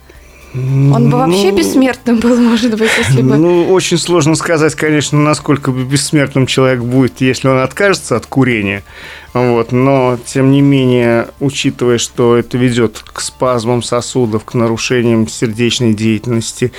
Он 0.54 1.10
бы 1.10 1.18
вообще 1.18 1.50
ну, 1.50 1.56
бессмертным 1.56 2.20
был, 2.20 2.36
может 2.36 2.78
быть, 2.78 2.90
если 2.96 3.22
бы... 3.22 3.36
Ну, 3.36 3.72
очень 3.72 3.98
сложно 3.98 4.36
сказать, 4.36 4.76
конечно, 4.76 5.18
насколько 5.18 5.72
бессмертным 5.72 6.46
человек 6.46 6.80
будет, 6.80 7.20
если 7.20 7.48
он 7.48 7.58
откажется 7.58 8.14
от 8.14 8.26
курения. 8.26 8.84
Вот. 9.32 9.72
Но, 9.72 10.16
тем 10.24 10.52
не 10.52 10.60
менее, 10.60 11.28
учитывая, 11.40 11.98
что 11.98 12.36
это 12.36 12.56
ведет 12.56 13.02
к 13.04 13.20
спазмам 13.20 13.82
сосудов, 13.82 14.44
к 14.44 14.54
нарушениям 14.54 15.26
сердечной 15.26 15.92
деятельности, 15.92 16.72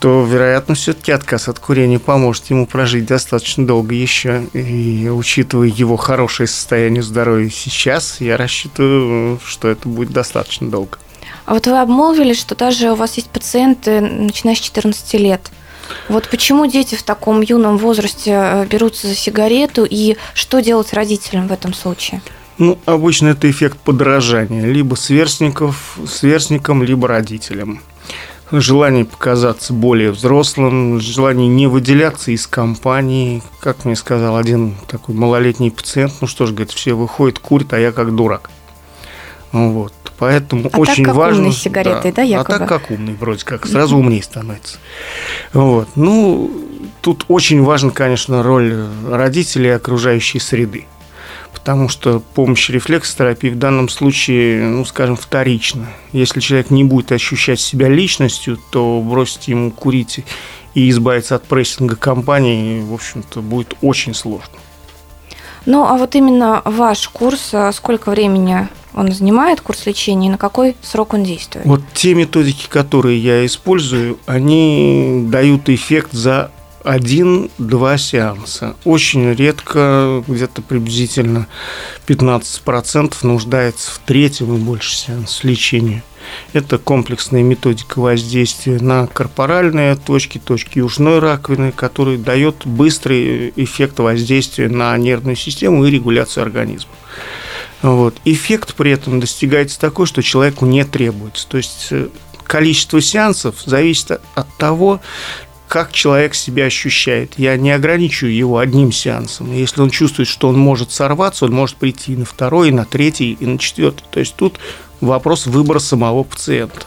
то, 0.00 0.24
вероятно, 0.24 0.74
все-таки 0.74 1.12
отказ 1.12 1.48
от 1.48 1.58
курения 1.58 1.98
поможет 1.98 2.46
ему 2.46 2.66
прожить 2.66 3.04
достаточно 3.04 3.66
долго 3.66 3.94
еще. 3.94 4.44
И 4.54 5.10
учитывая 5.12 5.68
его 5.68 5.96
хорошее 5.98 6.46
состояние 6.46 7.02
здоровья 7.02 7.50
сейчас, 7.50 8.22
я 8.22 8.38
рассчитываю, 8.38 9.40
что 9.44 9.68
это 9.68 9.88
будет 9.88 10.10
достаточно 10.10 10.70
долго. 10.70 10.98
А 11.46 11.54
вот 11.54 11.66
вы 11.66 11.78
обмолвились, 11.78 12.40
что 12.40 12.54
даже 12.54 12.92
у 12.92 12.94
вас 12.94 13.16
есть 13.16 13.30
пациенты, 13.30 14.00
начиная 14.00 14.54
с 14.54 14.60
14 14.60 15.14
лет. 15.14 15.50
Вот 16.08 16.28
почему 16.30 16.66
дети 16.66 16.94
в 16.94 17.02
таком 17.02 17.42
юном 17.42 17.76
возрасте 17.76 18.30
э, 18.32 18.66
берутся 18.66 19.06
за 19.06 19.14
сигарету 19.14 19.86
и 19.88 20.16
что 20.32 20.60
делать 20.60 20.94
родителям 20.94 21.48
в 21.48 21.52
этом 21.52 21.74
случае? 21.74 22.22
Ну, 22.56 22.78
обычно 22.86 23.28
это 23.28 23.50
эффект 23.50 23.78
подражания. 23.78 24.64
Либо 24.64 24.94
сверстников, 24.94 25.98
сверстникам, 26.08 26.82
либо 26.82 27.08
родителям. 27.08 27.80
Желание 28.50 29.04
показаться 29.04 29.72
более 29.72 30.12
взрослым, 30.12 31.00
желание 31.00 31.48
не 31.48 31.66
выделяться 31.66 32.30
из 32.30 32.46
компании. 32.46 33.42
Как 33.60 33.84
мне 33.84 33.96
сказал 33.96 34.36
один 34.36 34.76
такой 34.86 35.14
малолетний 35.14 35.70
пациент, 35.70 36.12
ну 36.20 36.26
что 36.26 36.46
ж, 36.46 36.50
говорит, 36.50 36.70
все 36.70 36.94
выходят, 36.94 37.38
курят, 37.38 37.72
а 37.72 37.80
я 37.80 37.90
как 37.90 38.14
дурак. 38.14 38.50
Вот. 39.50 39.92
Поэтому 40.18 40.70
а 40.72 40.78
очень 40.78 41.04
так 41.04 41.06
как 41.06 41.14
важно. 41.16 41.42
Умный 41.42 41.52
сигаретой, 41.52 42.12
да, 42.12 42.16
да 42.16 42.22
якобы? 42.22 42.54
А 42.54 42.58
так 42.58 42.68
как 42.68 42.90
умный, 42.90 43.14
вроде 43.14 43.44
как, 43.44 43.66
сразу 43.66 43.96
умнее 43.96 44.22
становится. 44.22 44.78
Вот. 45.52 45.88
Ну, 45.96 46.50
тут 47.00 47.24
очень 47.28 47.62
важна, 47.62 47.90
конечно, 47.90 48.42
роль 48.42 48.86
родителей 49.08 49.68
и 49.68 49.72
окружающей 49.72 50.38
среды. 50.38 50.86
Потому 51.52 51.88
что 51.88 52.20
помощь 52.34 52.68
рефлексотерапии 52.68 53.48
в 53.48 53.58
данном 53.58 53.88
случае, 53.88 54.64
ну, 54.64 54.84
скажем, 54.84 55.16
вторична. 55.16 55.86
Если 56.12 56.40
человек 56.40 56.70
не 56.70 56.84
будет 56.84 57.10
ощущать 57.10 57.58
себя 57.58 57.88
личностью, 57.88 58.58
то 58.70 59.00
бросить 59.00 59.48
ему 59.48 59.70
курить 59.70 60.24
и 60.74 60.90
избавиться 60.90 61.36
от 61.36 61.44
прессинга 61.44 61.96
компании, 61.96 62.82
в 62.82 62.92
общем-то, 62.92 63.40
будет 63.40 63.74
очень 63.80 64.14
сложно. 64.14 64.58
Ну, 65.64 65.84
а 65.84 65.96
вот 65.96 66.14
именно 66.14 66.60
ваш 66.64 67.08
курс, 67.08 67.50
а 67.54 67.72
сколько 67.72 68.10
времени 68.10 68.68
он 68.94 69.12
занимает 69.12 69.60
курс 69.60 69.86
лечения 69.86 70.28
и 70.28 70.30
на 70.30 70.38
какой 70.38 70.76
срок 70.82 71.14
он 71.14 71.24
действует? 71.24 71.66
Вот 71.66 71.80
те 71.94 72.14
методики, 72.14 72.66
которые 72.68 73.18
я 73.18 73.44
использую, 73.44 74.18
они 74.26 75.26
дают 75.28 75.68
эффект 75.68 76.12
за 76.12 76.50
один-два 76.84 77.96
сеанса. 77.96 78.76
Очень 78.84 79.32
редко, 79.32 80.22
где-то 80.28 80.62
приблизительно 80.62 81.46
15% 82.06 83.14
нуждается 83.22 83.90
в 83.90 83.98
третьем 84.04 84.54
и 84.54 84.58
больше 84.58 84.94
сеанс 84.94 85.42
лечения. 85.44 86.02
Это 86.52 86.78
комплексная 86.78 87.42
методика 87.42 87.98
воздействия 87.98 88.78
на 88.78 89.06
корпоральные 89.06 89.96
точки, 89.96 90.38
точки 90.38 90.78
южной 90.78 91.18
раковины, 91.18 91.72
который 91.72 92.16
дает 92.16 92.66
быстрый 92.66 93.52
эффект 93.56 93.98
воздействия 93.98 94.68
на 94.68 94.96
нервную 94.96 95.36
систему 95.36 95.84
и 95.84 95.90
регуляцию 95.90 96.42
организма. 96.42 96.92
Вот. 97.84 98.16
Эффект 98.24 98.76
при 98.76 98.92
этом 98.92 99.20
достигается 99.20 99.78
такой, 99.78 100.06
что 100.06 100.22
человеку 100.22 100.64
не 100.64 100.84
требуется. 100.84 101.46
То 101.46 101.58
есть 101.58 101.88
э, 101.90 102.08
количество 102.42 102.98
сеансов 103.02 103.56
зависит 103.62 104.22
от 104.34 104.56
того, 104.56 105.02
как 105.68 105.92
человек 105.92 106.34
себя 106.34 106.64
ощущает. 106.64 107.34
Я 107.36 107.58
не 107.58 107.70
ограничиваю 107.70 108.34
его 108.34 108.56
одним 108.56 108.90
сеансом. 108.90 109.52
Если 109.52 109.82
он 109.82 109.90
чувствует, 109.90 110.28
что 110.28 110.48
он 110.48 110.58
может 110.58 110.92
сорваться, 110.92 111.44
он 111.44 111.52
может 111.52 111.76
прийти 111.76 112.14
и 112.14 112.16
на 112.16 112.24
второй, 112.24 112.70
и 112.70 112.72
на 112.72 112.86
третий, 112.86 113.36
и 113.38 113.44
на 113.44 113.58
четвертый. 113.58 114.04
То 114.10 114.18
есть 114.18 114.34
тут 114.34 114.58
вопрос 115.02 115.44
выбора 115.44 115.78
самого 115.78 116.22
пациента. 116.22 116.86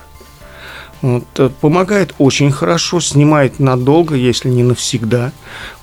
Вот, 1.04 1.26
э, 1.38 1.52
помогает 1.62 2.16
очень 2.18 2.52
хорошо, 2.52 3.02
снимает 3.02 3.60
надолго, 3.60 4.16
если 4.16 4.50
не 4.50 4.64
навсегда. 4.64 5.32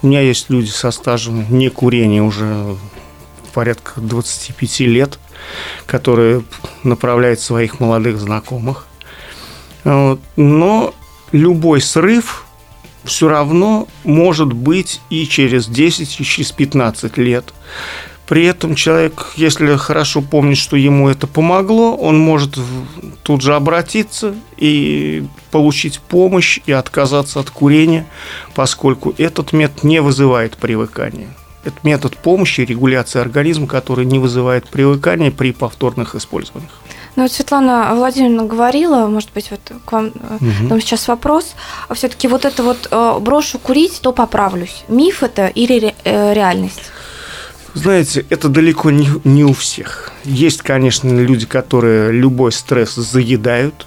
У 0.03 0.09
меня 0.09 0.23
есть 0.23 0.51
люди 0.51 0.71
со 0.71 0.91
стажем 0.91 1.57
не 1.57 1.69
курения 1.69 2.21
уже 2.21 2.77
порядка 3.55 4.01
25 4.01 4.81
лет, 4.81 5.19
которые 5.87 6.43
направляют 6.83 7.41
своих 7.41 7.81
молодых 7.81 8.19
знакомых. 8.19 8.87
Но 9.85 10.95
любой 11.33 11.81
срыв 11.81 12.45
все 13.05 13.29
равно 13.29 13.87
может 14.03 14.53
быть 14.53 15.01
и 15.11 15.27
через 15.27 15.67
10, 15.67 16.21
и 16.21 16.25
через 16.25 16.53
15 16.53 17.17
лет. 17.19 17.55
При 18.27 18.47
этом 18.47 18.75
человек, 18.75 19.33
если 19.37 19.77
хорошо 19.77 20.23
помнит, 20.23 20.57
что 20.57 20.77
ему 20.77 21.11
это 21.11 21.27
помогло, 21.27 21.95
он 21.95 22.19
может 22.19 22.59
тут 23.23 23.43
же 23.43 23.55
обратиться 23.55 24.35
и 24.57 25.27
получить 25.51 26.01
помощь 26.01 26.59
и 26.65 26.73
отказаться 26.73 27.41
от 27.41 27.51
курения, 27.51 28.07
поскольку 28.55 29.15
этот 29.19 29.53
метод 29.53 29.85
не 29.85 30.01
вызывает 30.01 30.57
привыкания. 30.57 31.29
Это 31.65 31.77
метод 31.83 32.17
помощи, 32.17 32.61
регуляции 32.61 33.21
организма, 33.21 33.67
который 33.67 34.05
не 34.05 34.19
вызывает 34.19 34.69
привыкания 34.69 35.31
при 35.31 35.53
повторных 35.53 36.15
использованиях. 36.15 36.73
Ну, 37.17 37.23
вот 37.23 37.33
Светлана 37.33 37.95
Владимировна 37.95 38.45
говорила, 38.45 39.07
может 39.07 39.31
быть, 39.33 39.51
вот 39.51 39.61
к 39.85 39.93
вам 39.93 40.07
угу. 40.07 40.69
там 40.69 40.81
сейчас 40.81 41.07
вопрос, 41.07 41.55
а 41.89 41.95
все-таки 41.95 42.27
вот 42.27 42.45
это 42.45 42.63
вот 42.63 42.89
э, 42.91 43.19
брошу 43.21 43.59
курить, 43.59 44.01
то 44.03 44.13
поправлюсь. 44.13 44.85
Миф 44.89 45.23
это 45.23 45.47
или 45.47 45.79
ре, 45.79 45.95
э, 46.05 46.35
реальность? 46.35 46.91
Знаете, 47.73 48.25
это 48.31 48.49
далеко 48.49 48.91
не, 48.91 49.09
не 49.25 49.45
у 49.45 49.53
всех. 49.53 50.13
Есть, 50.25 50.63
конечно, 50.63 51.09
люди, 51.09 51.47
которые 51.47 52.13
любой 52.13 52.53
стресс 52.53 52.95
заедают, 52.95 53.87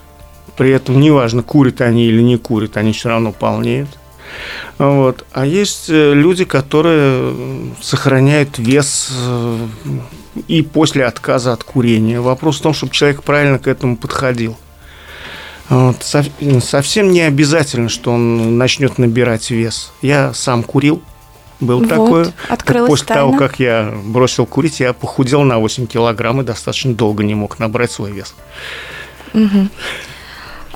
при 0.58 0.72
этом 0.72 1.00
неважно, 1.00 1.44
курят 1.44 1.82
они 1.82 2.06
или 2.06 2.22
не 2.22 2.38
курят, 2.38 2.78
они 2.78 2.92
все 2.92 3.10
равно 3.10 3.32
полнеют. 3.32 3.90
Вот. 4.78 5.26
А 5.34 5.46
есть 5.46 5.90
э, 5.90 6.14
люди, 6.14 6.46
которые 6.46 7.34
сохраняют 7.82 8.58
вес 8.58 9.12
э, 9.12 9.68
и 10.48 10.62
после 10.62 11.06
отказа 11.06 11.54
от 11.54 11.64
курения. 11.64 12.20
Вопрос 12.22 12.60
в 12.60 12.62
том, 12.62 12.74
чтобы 12.74 12.94
человек 12.94 13.24
правильно 13.24 13.60
к 13.60 13.68
этому 13.68 13.98
подходил. 13.98 14.58
Вот. 15.70 16.04
Совсем 16.62 17.12
не 17.12 17.22
обязательно, 17.22 17.90
что 17.90 18.12
он 18.12 18.58
начнет 18.58 18.98
набирать 18.98 19.50
вес. 19.50 19.92
Я 20.02 20.34
сам 20.34 20.64
курил, 20.64 21.02
был 21.60 21.80
вот, 21.80 21.90
такое. 21.90 22.34
После 22.88 23.06
тайна. 23.06 23.22
того, 23.24 23.38
как 23.38 23.60
я 23.60 23.94
бросил 24.06 24.46
курить, 24.46 24.80
я 24.80 24.94
похудел 24.94 25.42
на 25.42 25.60
8 25.60 25.88
килограмм 25.88 26.42
и 26.42 26.44
достаточно 26.44 26.94
долго 26.94 27.24
не 27.24 27.36
мог 27.36 27.60
набрать 27.60 27.92
свой 27.92 28.12
вес. 28.12 28.36
Угу. 29.34 29.70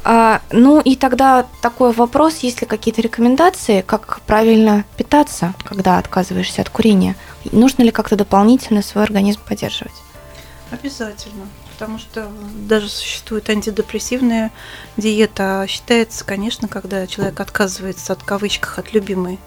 А, 0.03 0.41
ну 0.51 0.81
и 0.81 0.95
тогда 0.95 1.45
такой 1.61 1.91
вопрос, 1.91 2.39
есть 2.39 2.61
ли 2.61 2.67
какие-то 2.67 3.01
рекомендации, 3.01 3.81
как 3.81 4.21
правильно 4.21 4.83
питаться, 4.97 5.53
когда 5.63 5.97
отказываешься 5.97 6.61
от 6.61 6.69
курения? 6.69 7.15
Нужно 7.51 7.83
ли 7.83 7.91
как-то 7.91 8.15
дополнительно 8.15 8.81
свой 8.81 9.03
организм 9.03 9.41
поддерживать? 9.47 9.93
Обязательно, 10.71 11.47
потому 11.73 11.99
что 11.99 12.31
даже 12.67 12.89
существует 12.89 13.49
антидепрессивная 13.49 14.51
диета. 14.97 15.65
Считается, 15.67 16.25
конечно, 16.25 16.67
когда 16.67 17.05
человек 17.05 17.39
отказывается 17.39 18.13
от 18.13 18.23
кавычках 18.23 18.79
от 18.79 18.93
любимой 18.93 19.39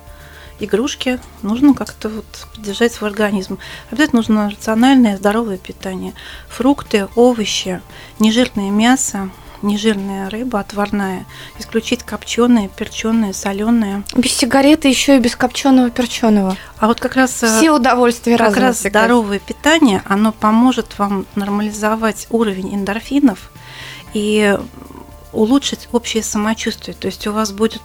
игрушки, 0.60 1.18
нужно 1.42 1.74
как-то 1.74 2.08
вот 2.08 2.26
поддержать 2.54 2.92
свой 2.92 3.10
организм. 3.10 3.58
Обязательно 3.90 4.20
нужно 4.20 4.50
рациональное, 4.50 5.16
здоровое 5.16 5.56
питание. 5.56 6.14
Фрукты, 6.48 7.08
овощи, 7.16 7.80
нежирное 8.20 8.70
мясо, 8.70 9.30
нежирная 9.64 10.30
рыба, 10.30 10.60
отварная, 10.60 11.26
исключить 11.58 12.02
копченые, 12.02 12.68
перченые, 12.68 13.34
соленые. 13.34 14.04
Без 14.14 14.32
сигареты 14.32 14.88
еще 14.88 15.16
и 15.16 15.20
без 15.20 15.34
копченого, 15.36 15.90
перченого. 15.90 16.56
А 16.78 16.86
вот 16.86 17.00
как 17.00 17.16
раз 17.16 17.42
э, 17.42 17.46
все 17.46 17.70
удовольствия 17.70 18.36
как 18.36 18.56
раз 18.56 18.80
здоровое 18.80 19.38
питание, 19.38 20.02
оно 20.06 20.32
поможет 20.32 20.98
вам 20.98 21.26
нормализовать 21.34 22.26
уровень 22.30 22.74
эндорфинов 22.74 23.50
и 24.12 24.56
улучшить 25.32 25.88
общее 25.92 26.22
самочувствие. 26.22 26.94
То 26.94 27.06
есть 27.06 27.26
у 27.26 27.32
вас 27.32 27.52
будут 27.52 27.82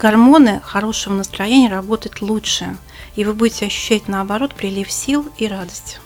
гормоны 0.00 0.60
хорошего 0.64 1.14
настроения 1.14 1.68
работать 1.68 2.22
лучше, 2.22 2.76
и 3.14 3.24
вы 3.24 3.34
будете 3.34 3.66
ощущать 3.66 4.08
наоборот 4.08 4.54
прилив 4.54 4.90
сил 4.90 5.26
и 5.36 5.46
радость. 5.46 6.00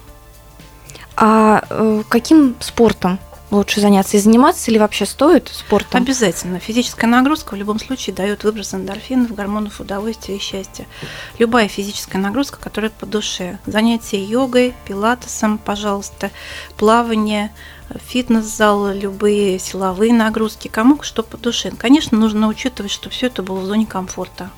А 1.15 1.63
э, 1.69 2.03
каким 2.09 2.55
спортом 2.59 3.19
лучше 3.51 3.81
заняться? 3.81 4.17
И 4.17 4.19
заниматься 4.19 4.71
или 4.71 4.77
вообще 4.77 5.05
стоит 5.05 5.49
спортом? 5.49 6.01
Обязательно. 6.01 6.59
Физическая 6.59 7.09
нагрузка 7.09 7.53
в 7.53 7.57
любом 7.57 7.79
случае 7.79 8.15
дает 8.15 8.43
выброс 8.43 8.73
эндорфинов, 8.73 9.35
гормонов 9.35 9.79
удовольствия 9.79 10.37
и 10.37 10.39
счастья. 10.39 10.87
Любая 11.37 11.67
физическая 11.67 12.21
нагрузка, 12.21 12.57
которая 12.59 12.91
по 12.91 13.05
душе. 13.05 13.59
Занятия 13.65 14.23
йогой, 14.23 14.73
пилатесом, 14.85 15.57
пожалуйста, 15.57 16.31
плавание, 16.77 17.51
фитнес-зал, 18.07 18.91
любые 18.93 19.59
силовые 19.59 20.13
нагрузки, 20.13 20.67
кому 20.67 21.01
что 21.03 21.23
по 21.23 21.37
душе. 21.37 21.71
Конечно, 21.71 22.17
нужно 22.17 22.47
учитывать, 22.47 22.91
что 22.91 23.09
все 23.09 23.27
это 23.27 23.43
было 23.43 23.59
в 23.59 23.65
зоне 23.65 23.85
комфорта. 23.85 24.49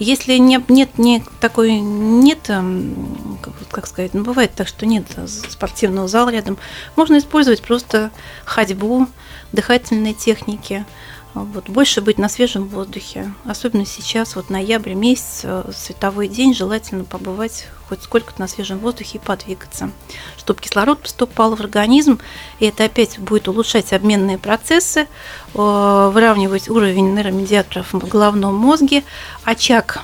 Если 0.00 0.38
не, 0.38 0.64
нет, 0.68 0.96
не 0.96 1.22
такой, 1.40 1.78
нет, 1.78 2.48
эм, 2.48 3.38
как 3.70 3.86
сказать, 3.86 4.14
ну 4.14 4.24
бывает 4.24 4.50
так, 4.54 4.66
что 4.66 4.86
нет 4.86 5.04
спортивного 5.26 6.08
зала 6.08 6.30
рядом, 6.30 6.56
можно 6.96 7.18
использовать 7.18 7.60
просто 7.60 8.10
ходьбу, 8.46 9.08
дыхательные 9.52 10.14
техники, 10.14 10.86
вот, 11.34 11.68
больше 11.68 12.00
быть 12.00 12.18
на 12.18 12.28
свежем 12.28 12.66
воздухе. 12.68 13.32
Особенно 13.44 13.86
сейчас, 13.86 14.34
вот 14.34 14.50
ноябрь 14.50 14.94
месяц, 14.94 15.42
э, 15.44 15.70
световой 15.74 16.28
день, 16.28 16.54
желательно 16.54 17.04
побывать 17.04 17.68
хоть 17.88 18.02
сколько-то 18.02 18.40
на 18.40 18.48
свежем 18.48 18.78
воздухе 18.78 19.18
и 19.18 19.20
подвигаться, 19.20 19.90
чтобы 20.38 20.60
кислород 20.60 21.00
поступал 21.00 21.54
в 21.54 21.60
организм, 21.60 22.20
и 22.58 22.66
это 22.66 22.84
опять 22.84 23.18
будет 23.18 23.48
улучшать 23.48 23.92
обменные 23.92 24.38
процессы, 24.38 25.02
э, 25.02 25.06
выравнивать 25.54 26.68
уровень 26.68 27.14
нейромедиаторов 27.14 27.92
в 27.92 28.08
головном 28.08 28.54
мозге, 28.54 29.04
очаг, 29.44 30.02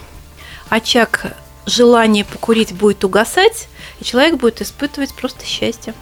очаг 0.68 1.36
желания 1.66 2.24
покурить 2.24 2.72
будет 2.72 3.04
угасать, 3.04 3.68
и 4.00 4.04
человек 4.04 4.36
будет 4.36 4.62
испытывать 4.62 5.14
просто 5.14 5.44
счастье. 5.44 5.94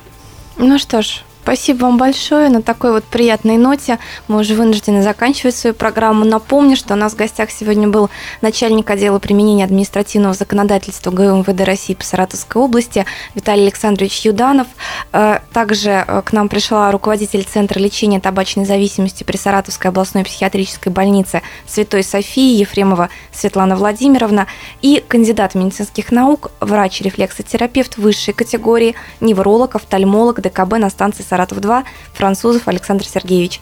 Ну 0.56 0.78
что 0.78 1.02
ж, 1.02 1.22
Спасибо 1.44 1.84
вам 1.84 1.98
большое. 1.98 2.48
На 2.48 2.62
такой 2.62 2.92
вот 2.92 3.04
приятной 3.04 3.58
ноте 3.58 3.98
мы 4.28 4.40
уже 4.40 4.54
вынуждены 4.54 5.02
заканчивать 5.02 5.54
свою 5.54 5.74
программу. 5.74 6.24
Напомню, 6.24 6.74
что 6.74 6.94
у 6.94 6.96
нас 6.96 7.12
в 7.12 7.16
гостях 7.16 7.50
сегодня 7.50 7.86
был 7.86 8.08
начальник 8.40 8.88
отдела 8.88 9.18
применения 9.18 9.64
административного 9.64 10.32
законодательства 10.32 11.10
ГУМВД 11.10 11.60
России 11.60 11.92
по 11.92 12.02
Саратовской 12.02 12.62
области 12.62 13.04
Виталий 13.34 13.64
Александрович 13.64 14.20
Юданов. 14.24 14.68
Э, 15.12 15.40
также 15.52 16.06
э, 16.08 16.22
к 16.24 16.32
нам 16.32 16.48
пришла 16.48 16.90
руководитель 16.90 17.44
Центра 17.44 17.78
лечения 17.78 18.20
табачной 18.20 18.64
зависимости 18.64 19.22
при 19.22 19.36
Саратовской 19.36 19.90
областной 19.90 20.24
психиатрической 20.24 20.92
больнице 20.92 21.42
Святой 21.66 22.04
Софии 22.04 22.56
Ефремова 22.56 23.10
Светлана 23.32 23.76
Владимировна 23.76 24.46
и 24.80 25.04
кандидат 25.06 25.54
медицинских 25.54 26.10
наук, 26.10 26.52
врач-рефлексотерапевт 26.60 27.98
высшей 27.98 28.32
категории, 28.32 28.94
невролог, 29.20 29.74
офтальмолог 29.74 30.40
ДКБ 30.40 30.78
на 30.78 30.88
станции 30.88 31.22
Саратов-2, 31.34 31.84
французов 32.12 32.68
Александр 32.68 33.04
Сергеевич. 33.04 33.60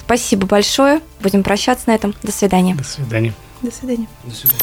Спасибо 0.00 0.46
большое. 0.46 1.00
Будем 1.20 1.42
прощаться 1.42 1.84
на 1.88 1.94
этом. 1.94 2.14
До 2.22 2.32
свидания. 2.32 2.74
До 2.74 2.84
свидания. 2.84 3.34
До 3.60 3.70
свидания. 3.70 4.06
До 4.24 4.34
свидания. 4.34 4.58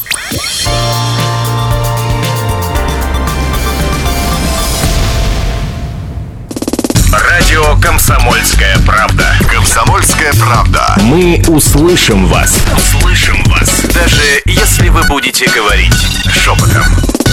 Радио 7.12 7.80
«Комсомольская 7.80 8.76
правда». 8.84 9.24
Комсомольская 9.48 10.32
правда. 10.34 10.96
Мы 11.02 11.40
услышим 11.46 12.26
вас. 12.26 12.58
Услышим 12.76 13.40
вас. 13.44 13.82
Даже 13.94 14.42
если 14.46 14.88
вы 14.88 15.02
будете 15.06 15.48
говорить 15.48 15.94
шепотом. 16.28 17.17